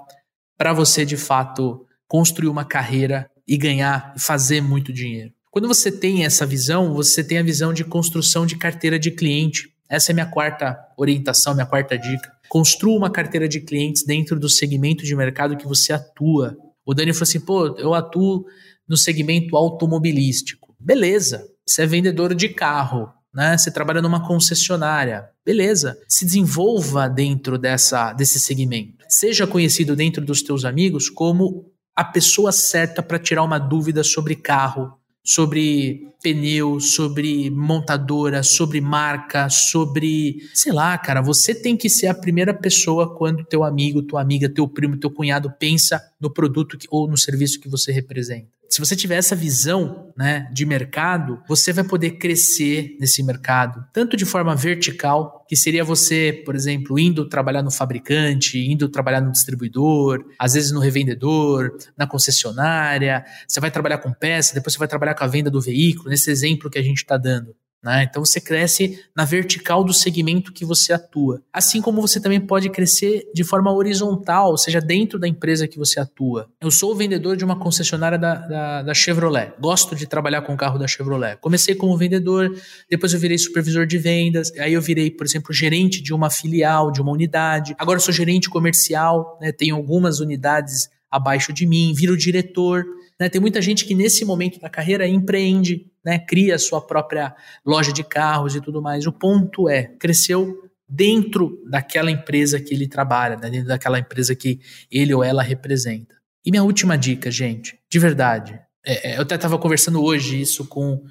[0.57, 5.31] para você, de fato, construir uma carreira e ganhar e fazer muito dinheiro.
[5.51, 9.69] Quando você tem essa visão, você tem a visão de construção de carteira de cliente.
[9.91, 12.36] Essa é minha quarta orientação, minha quarta dica.
[12.49, 16.57] Construa uma carteira de clientes dentro do segmento de mercado que você atua.
[16.85, 18.45] O Dani falou assim: pô, eu atuo
[18.89, 20.75] no segmento automobilístico.
[20.79, 23.59] Beleza, você é vendedor de carro né?
[23.59, 25.99] Você trabalha numa concessionária, beleza?
[26.09, 29.05] Se desenvolva dentro dessa, desse segmento.
[29.07, 34.35] Seja conhecido dentro dos teus amigos como a pessoa certa para tirar uma dúvida sobre
[34.35, 42.07] carro, sobre pneu, sobre montadora, sobre marca, sobre, sei lá, cara, você tem que ser
[42.07, 46.79] a primeira pessoa quando teu amigo, tua amiga, teu primo, teu cunhado pensa no produto
[46.79, 48.56] que, ou no serviço que você representa.
[48.69, 54.17] Se você tiver essa visão né, de mercado, você vai poder crescer nesse mercado, tanto
[54.17, 59.31] de forma vertical, que seria você, por exemplo, indo trabalhar no fabricante, indo trabalhar no
[59.31, 64.89] distribuidor, às vezes no revendedor, na concessionária, você vai trabalhar com peça, depois você vai
[64.89, 67.55] trabalhar com a venda do veículo, nesse exemplo que a gente está dando.
[67.87, 68.03] Né?
[68.03, 71.41] Então você cresce na vertical do segmento que você atua.
[71.53, 75.79] Assim como você também pode crescer de forma horizontal, ou seja, dentro da empresa que
[75.79, 76.51] você atua.
[76.61, 79.53] Eu sou vendedor de uma concessionária da, da, da Chevrolet.
[79.61, 81.37] Gosto de trabalhar com o carro da Chevrolet.
[81.41, 82.53] Comecei como vendedor,
[82.91, 86.91] depois eu virei supervisor de vendas, aí eu virei, por exemplo, gerente de uma filial,
[86.91, 87.73] de uma unidade.
[87.79, 89.53] Agora eu sou gerente comercial, né?
[89.53, 92.85] tenho algumas unidades abaixo de mim, viro diretor.
[93.19, 93.29] Né?
[93.29, 96.21] Tem muita gente que nesse momento da carreira empreende, né?
[96.21, 97.35] cria sua própria
[97.65, 99.09] loja de carros e tudo mais.
[99.09, 103.51] O ponto é, cresceu dentro daquela empresa que ele trabalha, né?
[103.51, 106.15] dentro daquela empresa que ele ou ela representa.
[106.45, 110.65] E minha última dica, gente, de verdade, é, é eu até estava conversando hoje isso
[110.69, 111.05] com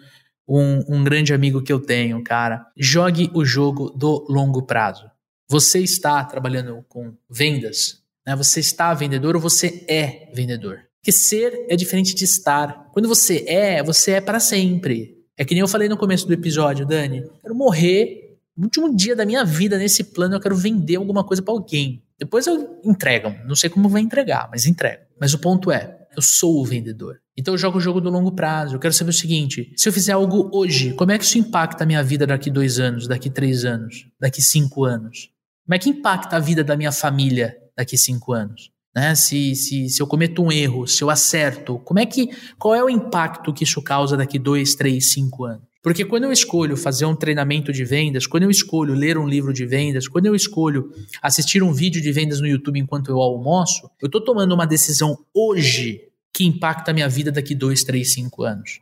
[0.48, 2.66] um, um grande amigo que eu tenho, cara.
[2.78, 5.12] Jogue o jogo do longo prazo.
[5.50, 8.34] Você está trabalhando com vendas, né?
[8.38, 10.86] Você está vendedor ou você é vendedor?
[11.06, 12.90] Porque ser é diferente de estar.
[12.92, 15.16] Quando você é, você é para sempre.
[15.38, 17.24] É que nem eu falei no começo do episódio, Dani.
[17.44, 21.44] Quero morrer no último dia da minha vida nesse plano, eu quero vender alguma coisa
[21.44, 22.02] para alguém.
[22.18, 23.36] Depois eu entrego.
[23.46, 25.04] Não sei como vai entregar, mas entrego.
[25.22, 27.20] Mas o ponto é, eu sou o vendedor.
[27.38, 28.76] Então eu jogo o jogo do longo prazo.
[28.76, 31.84] Eu quero saber o seguinte: se eu fizer algo hoje, como é que isso impacta
[31.84, 35.30] a minha vida daqui dois anos, daqui três anos, daqui cinco anos?
[35.68, 38.74] Como é que impacta a vida da minha família daqui cinco anos?
[38.96, 39.14] Né?
[39.14, 42.84] Se, se, se eu cometo um erro, se eu acerto, como é que, qual é
[42.84, 45.64] o impacto que isso causa daqui dois, três, cinco anos?
[45.84, 49.54] Porque quando eu escolho fazer um treinamento de vendas, quando eu escolho ler um livro
[49.54, 50.92] de vendas, quando eu escolho
[51.22, 55.16] assistir um vídeo de vendas no YouTube enquanto eu almoço, eu estou tomando uma decisão
[55.32, 56.02] hoje
[56.34, 58.80] que impacta a minha vida daqui dois, três, cinco anos.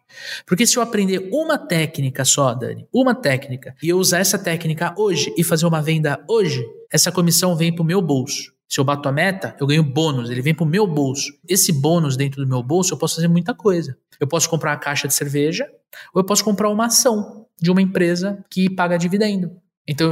[0.47, 4.95] Porque se eu aprender uma técnica só, Dani, uma técnica, e eu usar essa técnica
[4.97, 8.52] hoje e fazer uma venda hoje, essa comissão vem para o meu bolso.
[8.67, 11.31] Se eu bato a meta, eu ganho bônus, ele vem para o meu bolso.
[11.47, 13.97] Esse bônus dentro do meu bolso, eu posso fazer muita coisa.
[14.19, 15.69] Eu posso comprar uma caixa de cerveja,
[16.13, 19.51] ou eu posso comprar uma ação de uma empresa que paga dividendo.
[19.87, 20.11] Então,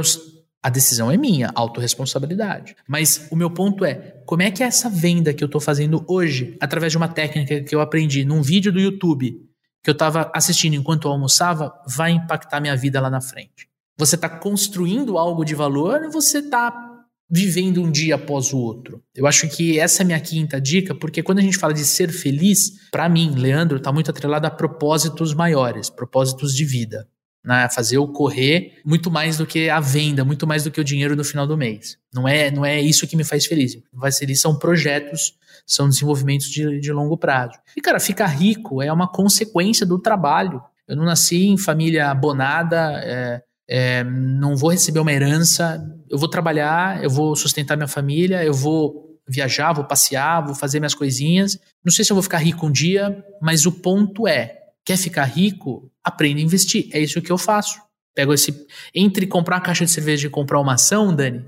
[0.62, 2.76] a decisão é minha, autorresponsabilidade.
[2.86, 3.94] Mas o meu ponto é,
[4.24, 7.74] como é que essa venda que eu estou fazendo hoje, através de uma técnica que
[7.74, 9.40] eu aprendi num vídeo do YouTube,
[9.82, 13.68] que eu estava assistindo enquanto eu almoçava, vai impactar minha vida lá na frente?
[13.98, 16.91] Você está construindo algo de valor ou você está
[17.34, 19.02] vivendo um dia após o outro.
[19.14, 21.82] Eu acho que essa é a minha quinta dica, porque quando a gente fala de
[21.82, 27.08] ser feliz, para mim, Leandro, está muito atrelado a propósitos maiores, propósitos de vida.
[27.42, 27.66] Né?
[27.70, 31.16] Fazer o correr muito mais do que a venda, muito mais do que o dinheiro
[31.16, 31.96] no final do mês.
[32.12, 33.78] Não é, não é isso que me faz feliz.
[33.98, 35.32] Faz feliz são projetos,
[35.66, 37.54] são desenvolvimentos de, de longo prazo.
[37.74, 40.62] E, cara, ficar rico é uma consequência do trabalho.
[40.86, 46.28] Eu não nasci em família abonada, é, é, não vou receber uma herança, eu vou
[46.28, 51.58] trabalhar, eu vou sustentar minha família, eu vou viajar, vou passear, vou fazer minhas coisinhas.
[51.84, 55.24] Não sei se eu vou ficar rico um dia, mas o ponto é: quer ficar
[55.24, 55.90] rico?
[56.04, 56.88] Aprenda a investir.
[56.92, 57.80] É isso que eu faço.
[58.14, 58.66] Pego esse.
[58.94, 61.44] Entre comprar uma caixa de cerveja e comprar uma ação, Dani,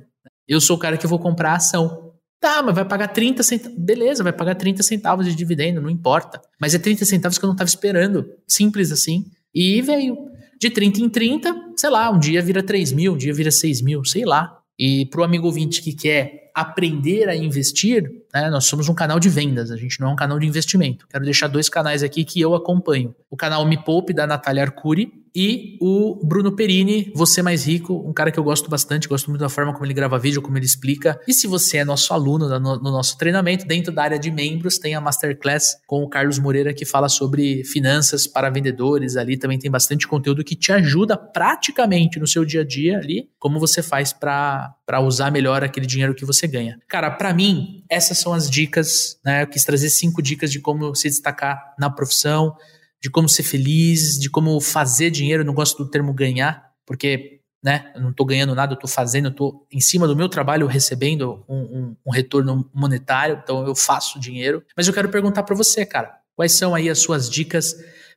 [0.49, 2.13] eu sou o cara que vou comprar a ação.
[2.41, 3.79] Tá, mas vai pagar 30 centavos.
[3.79, 6.41] Beleza, vai pagar 30 centavos de dividendo, não importa.
[6.61, 8.31] Mas é 30 centavos que eu não estava esperando.
[8.47, 9.27] Simples assim.
[9.55, 10.34] E veio
[10.65, 13.83] de 30 em 30, sei lá, um dia vira 3 mil, um dia vira 6
[13.83, 14.59] mil, sei lá.
[14.79, 19.21] E para o amigo ouvinte que quer aprender a investir, né, nós somos um canal
[19.21, 21.07] de vendas, a gente não é um canal de investimento.
[21.09, 23.15] Quero deixar dois canais aqui que eu acompanho.
[23.31, 28.13] O canal Me Poupe, da Natália Arcuri, e o Bruno Perini, Você Mais Rico, um
[28.13, 30.65] cara que eu gosto bastante, gosto muito da forma como ele grava vídeo, como ele
[30.65, 31.21] explica.
[31.27, 34.79] E se você é nosso aluno no, no nosso treinamento, dentro da área de membros,
[34.79, 39.17] tem a Masterclass com o Carlos Moreira que fala sobre finanças para vendedores.
[39.17, 43.29] Ali também tem bastante conteúdo que te ajuda praticamente no seu dia a dia ali,
[43.37, 46.79] como você faz para usar melhor aquele dinheiro que você ganha.
[46.87, 49.43] Cara, para mim, essas são as dicas, né?
[49.43, 52.57] Eu quis trazer cinco dicas de como se destacar na profissão
[53.05, 55.43] de como ser feliz, de como fazer dinheiro.
[55.43, 58.89] Eu não gosto do termo ganhar, porque né, eu não estou ganhando nada, eu estou
[58.89, 63.67] fazendo, eu estou em cima do meu trabalho recebendo um, um, um, retorno monetário, então
[63.67, 64.65] eu faço dinheiro.
[64.75, 67.75] Mas eu quero perguntar para você, cara, quais são aí as suas dicas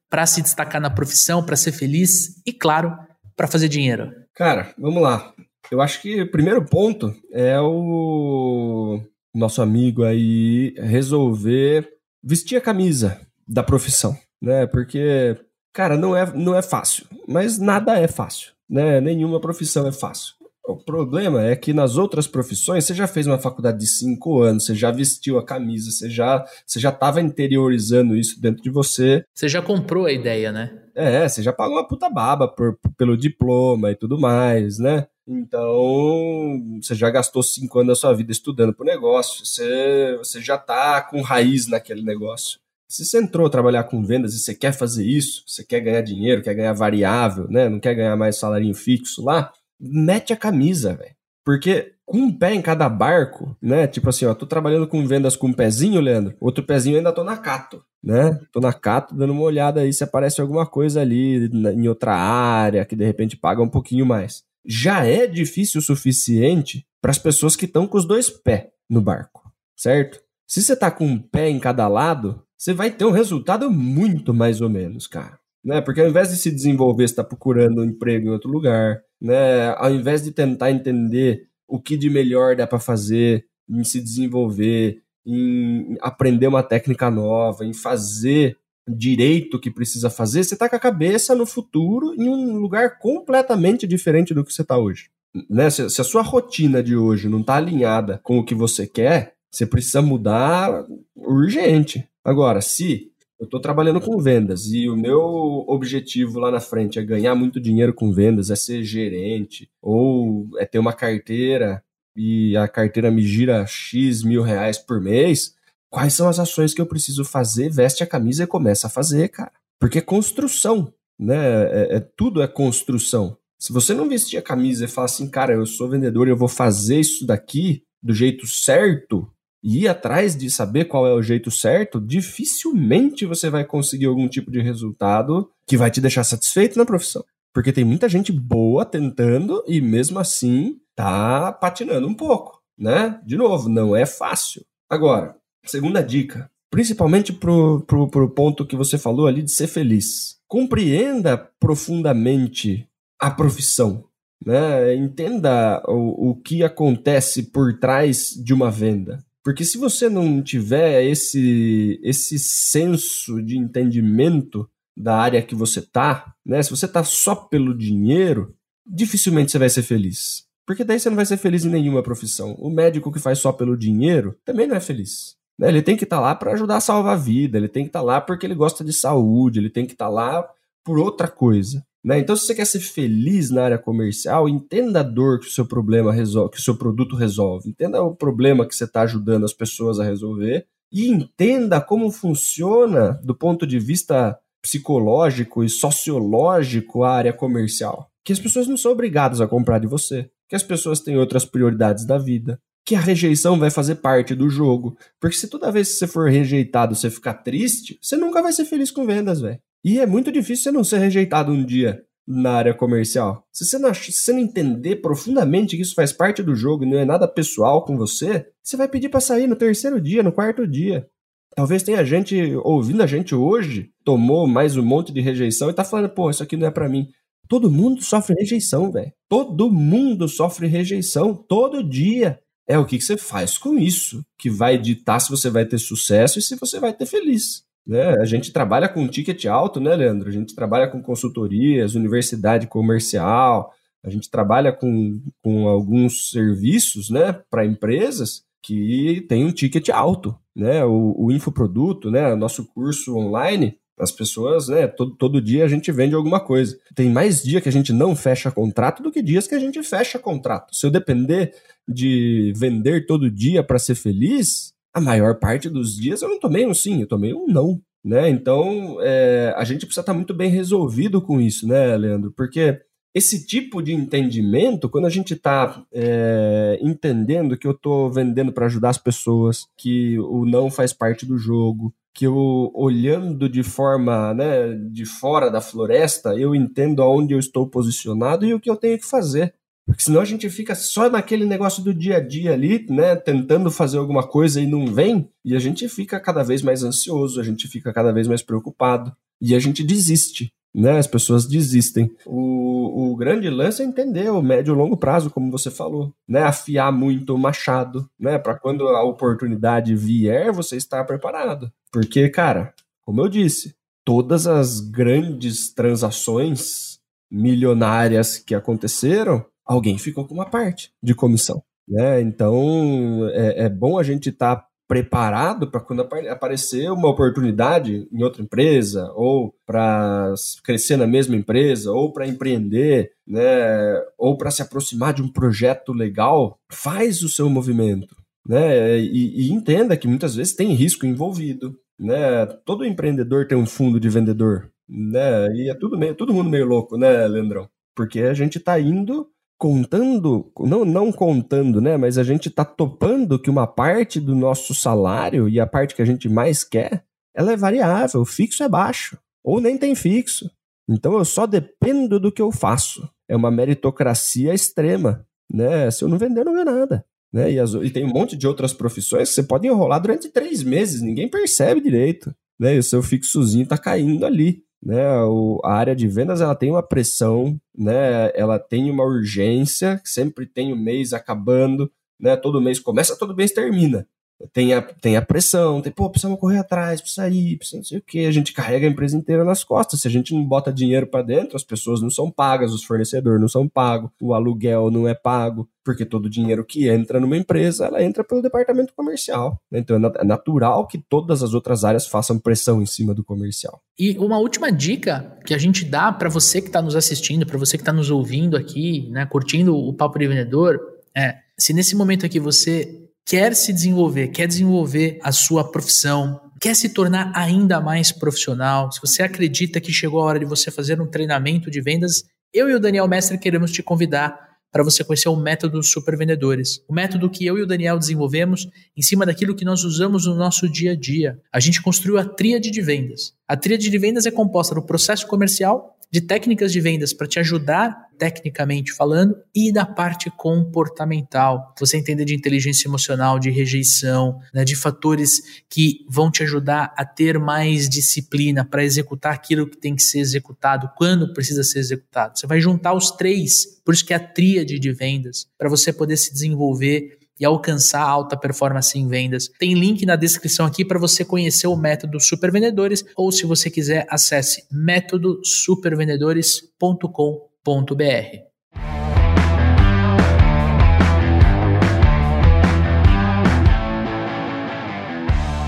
[0.10, 2.98] para se destacar na profissão, para ser feliz e, claro,
[3.36, 4.14] para fazer dinheiro?
[4.34, 5.34] Cara, vamos lá.
[5.70, 9.02] Eu acho que o primeiro ponto é o
[9.38, 11.88] nosso amigo aí resolver
[12.24, 14.68] vestir a camisa da profissão né?
[14.68, 15.36] Porque,
[15.74, 19.02] cara, não é, não é fácil, mas nada é fácil, né?
[19.02, 20.36] Nenhuma profissão é fácil.
[20.66, 24.66] O problema é que nas outras profissões você já fez uma faculdade de cinco anos,
[24.66, 29.24] você já vestiu a camisa, você já você já estava interiorizando isso dentro de você.
[29.34, 30.78] Você já comprou a ideia, né?
[30.94, 35.08] É, você já pagou uma puta baba por, pelo diploma e tudo mais, né?
[35.28, 40.58] Então, você já gastou cinco anos da sua vida estudando pro negócio, você, você já
[40.58, 42.60] tá com raiz naquele negócio.
[42.88, 46.02] Se você entrou a trabalhar com vendas e você quer fazer isso, você quer ganhar
[46.02, 47.68] dinheiro, quer ganhar variável, né?
[47.68, 51.17] Não quer ganhar mais salário fixo lá, mete a camisa, velho.
[51.48, 53.88] Porque com um pé em cada barco, né?
[53.88, 56.36] Tipo assim, ó, tô trabalhando com vendas com um pezinho, Leandro.
[56.42, 58.38] Outro pezinho ainda tô na Cato, né?
[58.52, 62.84] Tô na Cato dando uma olhada aí se aparece alguma coisa ali em outra área
[62.84, 64.44] que de repente paga um pouquinho mais.
[64.66, 69.00] Já é difícil o suficiente para as pessoas que estão com os dois pés no
[69.00, 70.20] barco, certo?
[70.46, 74.34] Se você tá com um pé em cada lado, você vai ter um resultado muito
[74.34, 75.82] mais ou menos, cara né?
[75.82, 79.70] Porque ao invés de se desenvolver, você está procurando um emprego em outro lugar, né?
[79.78, 85.02] Ao invés de tentar entender o que de melhor dá para fazer, em se desenvolver,
[85.26, 88.58] em aprender uma técnica nova, em fazer
[88.88, 93.86] direito que precisa fazer, você está com a cabeça no futuro em um lugar completamente
[93.86, 95.10] diferente do que você está hoje.
[95.50, 95.70] Né?
[95.70, 99.34] Se, se, a sua rotina de hoje não está alinhada com o que você quer,
[99.52, 102.08] você precisa mudar urgente.
[102.24, 107.04] Agora, se eu estou trabalhando com vendas e o meu objetivo lá na frente é
[107.04, 111.84] ganhar muito dinheiro com vendas, é ser gerente, ou é ter uma carteira
[112.16, 115.56] e a carteira me gira X mil reais por mês.
[115.90, 117.70] Quais são as ações que eu preciso fazer?
[117.70, 119.52] Veste a camisa e começa a fazer, cara.
[119.80, 121.36] Porque é construção, né?
[121.36, 123.38] É, é, tudo é construção.
[123.60, 126.38] Se você não vestir a camisa e falar assim, cara, eu sou vendedor e eu
[126.38, 129.28] vou fazer isso daqui do jeito certo,
[129.68, 134.26] e ir atrás de saber qual é o jeito certo, dificilmente você vai conseguir algum
[134.26, 137.22] tipo de resultado que vai te deixar satisfeito na profissão.
[137.54, 143.20] Porque tem muita gente boa tentando e mesmo assim tá patinando um pouco, né?
[143.26, 144.64] De novo, não é fácil.
[144.90, 150.38] Agora, segunda dica, principalmente pro, pro, pro ponto que você falou ali de ser feliz.
[150.48, 152.88] Compreenda profundamente
[153.20, 154.06] a profissão.
[154.46, 154.96] Né?
[154.96, 159.27] Entenda o, o que acontece por trás de uma venda.
[159.48, 166.34] Porque se você não tiver esse, esse senso de entendimento da área que você tá,
[166.46, 166.62] né?
[166.62, 168.54] Se você tá só pelo dinheiro,
[168.86, 170.44] dificilmente você vai ser feliz.
[170.66, 172.56] Porque daí você não vai ser feliz em nenhuma profissão.
[172.60, 175.38] O médico que faz só pelo dinheiro também não é feliz.
[175.58, 175.70] Né?
[175.70, 177.90] Ele tem que estar tá lá para ajudar a salvar a vida, ele tem que
[177.90, 180.46] estar tá lá porque ele gosta de saúde, ele tem que estar tá lá
[180.84, 181.87] por outra coisa.
[182.04, 182.20] Né?
[182.20, 185.66] Então, se você quer ser feliz na área comercial, entenda a dor que o seu
[185.66, 189.54] problema resolve, que o seu produto resolve, entenda o problema que você está ajudando as
[189.54, 197.12] pessoas a resolver e entenda como funciona do ponto de vista psicológico e sociológico a
[197.12, 198.10] área comercial.
[198.24, 201.46] Que as pessoas não são obrigadas a comprar de você, que as pessoas têm outras
[201.46, 204.98] prioridades da vida, que a rejeição vai fazer parte do jogo.
[205.20, 208.66] Porque se toda vez que você for rejeitado você ficar triste, você nunca vai ser
[208.66, 209.60] feliz com vendas, velho.
[209.88, 213.48] E é muito difícil você não ser rejeitado um dia na área comercial.
[213.54, 216.90] Se você, não, se você não entender profundamente que isso faz parte do jogo e
[216.90, 220.34] não é nada pessoal com você, você vai pedir para sair no terceiro dia, no
[220.34, 221.08] quarto dia.
[221.56, 222.36] Talvez tenha gente
[222.66, 226.44] ouvindo a gente hoje, tomou mais um monte de rejeição e tá falando, pô, isso
[226.44, 227.08] aqui não é para mim.
[227.48, 229.14] Todo mundo sofre rejeição, velho.
[229.30, 232.38] Todo mundo sofre rejeição todo dia.
[232.68, 235.78] É o que, que você faz com isso que vai ditar se você vai ter
[235.78, 237.66] sucesso e se você vai ter feliz.
[237.88, 238.16] Né?
[238.20, 240.28] A gente trabalha com ticket alto, né, Leandro?
[240.28, 243.72] A gente trabalha com consultorias, universidade comercial,
[244.04, 250.38] a gente trabalha com, com alguns serviços né, para empresas que tem um ticket alto.
[250.56, 250.84] Né?
[250.84, 255.92] O, o infoproduto, né, nosso curso online, as pessoas, né, todo, todo dia a gente
[255.92, 256.78] vende alguma coisa.
[256.94, 259.82] Tem mais dia que a gente não fecha contrato do que dias que a gente
[259.82, 260.76] fecha contrato.
[260.76, 261.54] Se eu depender
[261.88, 266.66] de vender todo dia para ser feliz, a maior parte dos dias eu não tomei
[266.66, 267.80] um sim, eu tomei um não.
[268.04, 268.30] Né?
[268.30, 272.32] Então, é, a gente precisa estar muito bem resolvido com isso, né, Leandro?
[272.32, 272.80] Porque
[273.14, 278.68] esse tipo de entendimento, quando a gente está é, entendendo que eu estou vendendo para
[278.68, 284.34] ajudar as pessoas, que o não faz parte do jogo, que eu olhando de forma
[284.34, 288.78] né, de fora da floresta, eu entendo aonde eu estou posicionado e o que eu
[288.78, 289.54] tenho que fazer.
[289.88, 293.16] Porque senão a gente fica só naquele negócio do dia a dia ali, né?
[293.16, 295.30] Tentando fazer alguma coisa e não vem.
[295.46, 299.16] E a gente fica cada vez mais ansioso, a gente fica cada vez mais preocupado.
[299.40, 301.00] E a gente desiste, né?
[301.00, 302.12] As pessoas desistem.
[302.26, 306.44] O, o grande lance é entender o médio e longo prazo, como você falou, né?
[306.44, 308.38] Afiar muito o machado, né?
[308.38, 311.72] Para quando a oportunidade vier, você estar preparado.
[311.94, 312.74] Porque, cara,
[313.06, 313.74] como eu disse,
[314.04, 317.00] todas as grandes transações
[317.32, 321.62] milionárias que aconteceram alguém ficou com uma parte de comissão.
[321.88, 322.22] Né?
[322.22, 328.24] Então é, é bom a gente estar tá preparado para quando aparecer uma oportunidade em
[328.24, 334.62] outra empresa, ou para crescer na mesma empresa, ou para empreender, né, ou para se
[334.62, 338.16] aproximar de um projeto legal, faz o seu movimento.
[338.48, 341.78] Né, e, e entenda que muitas vezes tem risco envolvido.
[342.00, 342.46] Né?
[342.64, 344.72] Todo empreendedor tem um fundo de vendedor.
[344.88, 345.48] Né?
[345.54, 347.68] E é tudo meio, todo mundo meio louco, né, Leandrão?
[347.94, 349.28] Porque a gente está indo
[349.58, 351.98] contando, não, não contando, né?
[351.98, 356.02] Mas a gente tá topando que uma parte do nosso salário e a parte que
[356.02, 357.04] a gente mais quer,
[357.36, 360.50] ela é variável, o fixo é baixo, ou nem tem fixo.
[360.90, 363.10] Então eu só dependo do que eu faço.
[363.28, 365.92] É uma meritocracia extrema, né?
[365.92, 367.06] Se eu não vender, não ganho nada.
[367.34, 367.54] Né?
[367.54, 370.64] E, as, e tem um monte de outras profissões que você pode enrolar durante três
[370.64, 372.34] meses, ninguém percebe direito.
[372.60, 372.76] Né?
[372.76, 375.22] E o seu fixozinho tá caindo ali né?
[375.24, 378.32] O, a área de vendas ela tem uma pressão, né?
[378.36, 382.36] Ela tem uma urgência, sempre tem o mês acabando, né?
[382.36, 384.08] Todo mês começa, todo mês termina
[384.54, 387.98] tem a, tem a pressão, tem, pô, precisamos correr atrás, precisa ir, precisa não sei
[387.98, 390.72] o que, a gente carrega a empresa inteira nas costas, se a gente não bota
[390.72, 394.92] dinheiro para dentro, as pessoas não são pagas, os fornecedores não são pagos, o aluguel
[394.92, 399.60] não é pago, porque todo dinheiro que entra numa empresa, ela entra pelo departamento comercial,
[399.72, 403.82] então é, é natural que todas as outras áreas façam pressão em cima do comercial.
[403.98, 407.58] E uma última dica que a gente dá para você que está nos assistindo, para
[407.58, 410.80] você que está nos ouvindo aqui, né, curtindo o Papo de Vendedor,
[411.16, 416.74] é, se nesse momento aqui você quer se desenvolver, quer desenvolver a sua profissão, quer
[416.74, 421.02] se tornar ainda mais profissional, se você acredita que chegou a hora de você fazer
[421.02, 422.24] um treinamento de vendas,
[422.54, 426.82] eu e o Daniel Mestre queremos te convidar para você conhecer o método Super Vendedores.
[426.88, 430.36] O método que eu e o Daniel desenvolvemos em cima daquilo que nós usamos no
[430.36, 431.38] nosso dia a dia.
[431.52, 433.34] A gente construiu a tríade de vendas.
[433.48, 437.40] A tríade de vendas é composta do processo comercial, de técnicas de vendas para te
[437.40, 441.74] ajudar tecnicamente falando e da parte comportamental.
[441.80, 447.06] Você entender de inteligência emocional, de rejeição, né, de fatores que vão te ajudar a
[447.06, 452.38] ter mais disciplina para executar aquilo que tem que ser executado, quando precisa ser executado.
[452.38, 455.94] Você vai juntar os três, por isso que é a tríade de vendas, para você
[455.94, 459.50] poder se desenvolver e alcançar alta performance em vendas.
[459.60, 463.70] Tem link na descrição aqui para você conhecer o método Super Vendedores ou se você
[463.70, 464.64] quiser acesse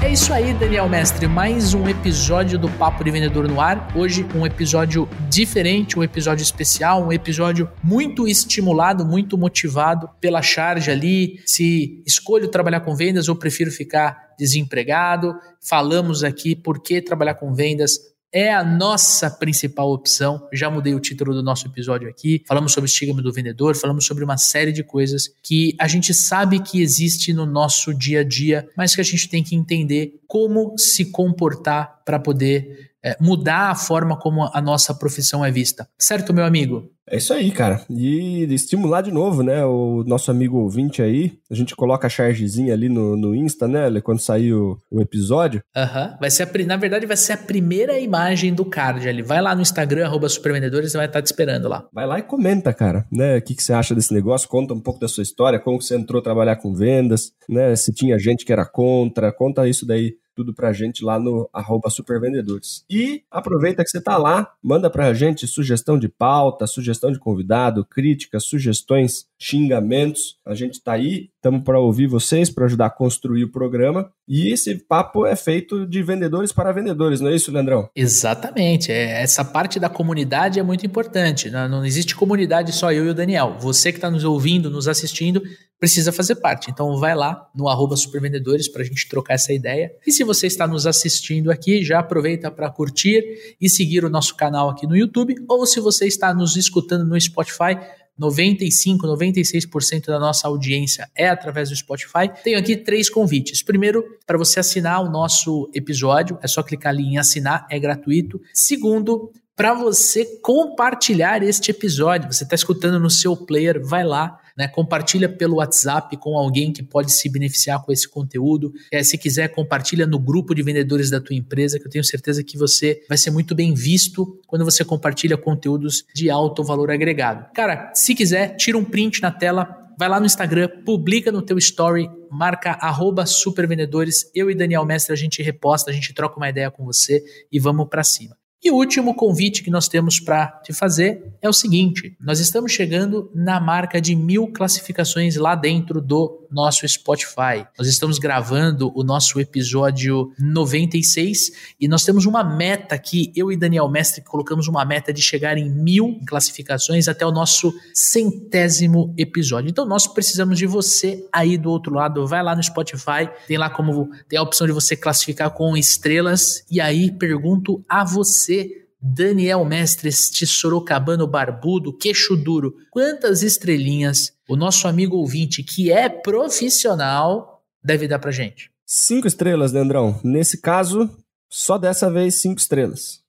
[0.10, 1.28] É isso aí, Daniel Mestre.
[1.28, 3.91] Mais um episódio do Papo de Vendedor no Ar.
[3.95, 10.89] Hoje, um episódio diferente, um episódio especial, um episódio muito estimulado, muito motivado pela charge
[10.89, 11.41] ali.
[11.45, 15.36] Se escolho trabalhar com vendas ou prefiro ficar desempregado.
[15.62, 18.00] Falamos aqui por que trabalhar com vendas
[18.32, 20.48] é a nossa principal opção.
[20.54, 22.44] Já mudei o título do nosso episódio aqui.
[22.48, 26.14] Falamos sobre o estigma do vendedor, falamos sobre uma série de coisas que a gente
[26.14, 30.20] sabe que existe no nosso dia a dia, mas que a gente tem que entender
[30.28, 35.88] como se comportar para poder é, mudar a forma como a nossa profissão é vista.
[35.97, 36.89] Certo, meu amigo?
[37.12, 37.82] É isso aí, cara.
[37.89, 39.66] E estimular de novo, né?
[39.66, 41.39] O nosso amigo ouvinte aí.
[41.50, 43.89] A gente coloca a chargezinha ali no, no Insta, né?
[44.00, 45.62] Quando sair o, o episódio.
[45.76, 46.12] Aham.
[46.12, 46.18] Uhum.
[46.20, 49.24] Vai ser a, na verdade, vai ser a primeira imagem do card ali.
[49.24, 51.88] Vai lá no Instagram, arroba supervendedores, vai estar te esperando lá.
[51.91, 53.04] Vai lá e comenta, cara.
[53.12, 53.38] Né?
[53.38, 54.47] O que, que você acha desse negócio?
[54.47, 57.76] Conta um pouco da sua história, como você entrou a trabalhar com vendas, né?
[57.76, 59.32] Se tinha gente que era contra.
[59.32, 61.50] Conta isso daí tudo pra gente lá no
[61.90, 62.86] supervendedores.
[62.90, 67.84] E aproveita que você tá lá, manda pra gente sugestão de pauta, sugestão de convidado,
[67.84, 70.40] críticas, sugestões, xingamentos.
[70.46, 74.12] A gente tá aí, estamos para ouvir vocês, para ajudar a construir o programa.
[74.28, 77.90] E esse papo é feito de vendedores para vendedores, não é isso, Leandrão?
[77.96, 78.92] Exatamente.
[78.92, 81.50] É, essa parte da comunidade é muito importante.
[81.50, 83.56] Não, não existe comunidade só eu e o Daniel.
[83.60, 85.42] Você que está nos ouvindo, nos assistindo,
[85.80, 86.70] precisa fazer parte.
[86.70, 89.90] Então vai lá no arroba supervendedores para a gente trocar essa ideia.
[90.06, 93.24] E se você está nos assistindo aqui, já aproveita para curtir
[93.60, 95.36] e seguir o nosso canal aqui no YouTube.
[95.48, 97.80] Ou se você está nos escutando no Spotify,
[98.20, 102.30] 95, 96% da nossa audiência é através do Spotify.
[102.44, 103.64] Tenho aqui três convites.
[103.64, 108.42] Primeiro, para você assinar o nosso episódio, é só clicar ali em assinar, é gratuito.
[108.54, 112.32] Segundo, para você compartilhar este episódio.
[112.32, 114.68] Você está escutando no seu player, vai lá, né?
[114.68, 118.74] Compartilha pelo WhatsApp com alguém que pode se beneficiar com esse conteúdo.
[118.91, 122.43] É, se quiser, compartilha no grupo de vendedores da tua empresa, que eu tenho certeza
[122.43, 127.45] que você vai ser muito bem visto quando você compartilha conteúdos de alto valor agregado.
[127.53, 131.57] Cara, se quiser, tira um print na tela, vai lá no Instagram, publica no teu
[131.57, 134.30] story, marca arroba supervendedores.
[134.36, 137.62] Eu e Daniel Mestre, a gente reposta, a gente troca uma ideia com você e
[137.62, 138.39] vamos para cima.
[138.62, 142.74] E o último convite que nós temos para te fazer é o seguinte: nós estamos
[142.74, 147.66] chegando na marca de mil classificações lá dentro do nosso Spotify.
[147.78, 153.55] Nós estamos gravando o nosso episódio 96 e nós temos uma meta aqui, eu e
[153.55, 159.70] Daniel Mestre colocamos uma meta de chegar em mil classificações até o nosso centésimo episódio.
[159.70, 162.28] Então nós precisamos de você aí do outro lado.
[162.28, 166.66] Vai lá no Spotify, tem lá como tem a opção de você classificar com estrelas
[166.70, 174.34] e aí pergunto a você você, Daniel Mestre, este sorocabano barbudo, queixo duro, quantas estrelinhas
[174.47, 178.72] o nosso amigo ouvinte, que é profissional, deve dar pra gente?
[178.86, 180.20] Cinco estrelas, Leandrão.
[180.24, 181.10] Nesse caso,
[181.47, 183.22] só dessa vez cinco estrelas.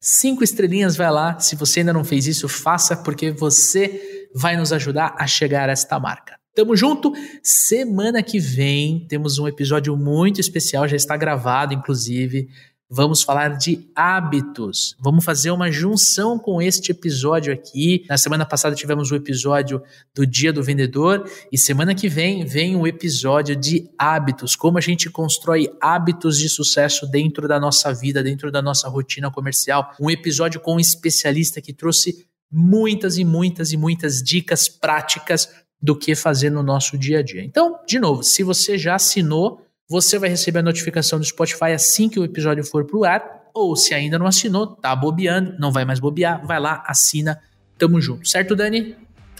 [0.00, 1.40] Cinco estrelinhas, vai lá.
[1.40, 5.72] Se você ainda não fez isso, faça, porque você vai nos ajudar a chegar a
[5.72, 6.38] esta marca.
[6.54, 7.12] Tamo junto.
[7.42, 12.48] Semana que vem temos um episódio muito especial, já está gravado, inclusive.
[12.90, 14.96] Vamos falar de hábitos.
[14.98, 18.06] Vamos fazer uma junção com este episódio aqui.
[18.08, 19.82] Na semana passada tivemos o episódio
[20.14, 24.80] do Dia do Vendedor e semana que vem vem o episódio de hábitos, como a
[24.80, 29.94] gente constrói hábitos de sucesso dentro da nossa vida, dentro da nossa rotina comercial.
[30.00, 35.94] Um episódio com um especialista que trouxe muitas e muitas e muitas dicas práticas do
[35.94, 37.44] que fazer no nosso dia a dia.
[37.44, 42.08] Então, de novo, se você já assinou você vai receber a notificação do Spotify assim
[42.08, 43.48] que o episódio for pro ar.
[43.54, 47.40] Ou se ainda não assinou, tá bobeando, não vai mais bobear, vai lá, assina.
[47.78, 48.94] Tamo junto, certo, Dani?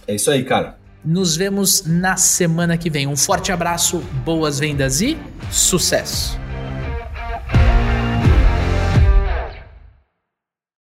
[0.07, 0.79] É isso aí, cara.
[1.05, 3.07] Nos vemos na semana que vem.
[3.07, 5.17] Um forte abraço, boas vendas e
[5.51, 6.48] sucesso!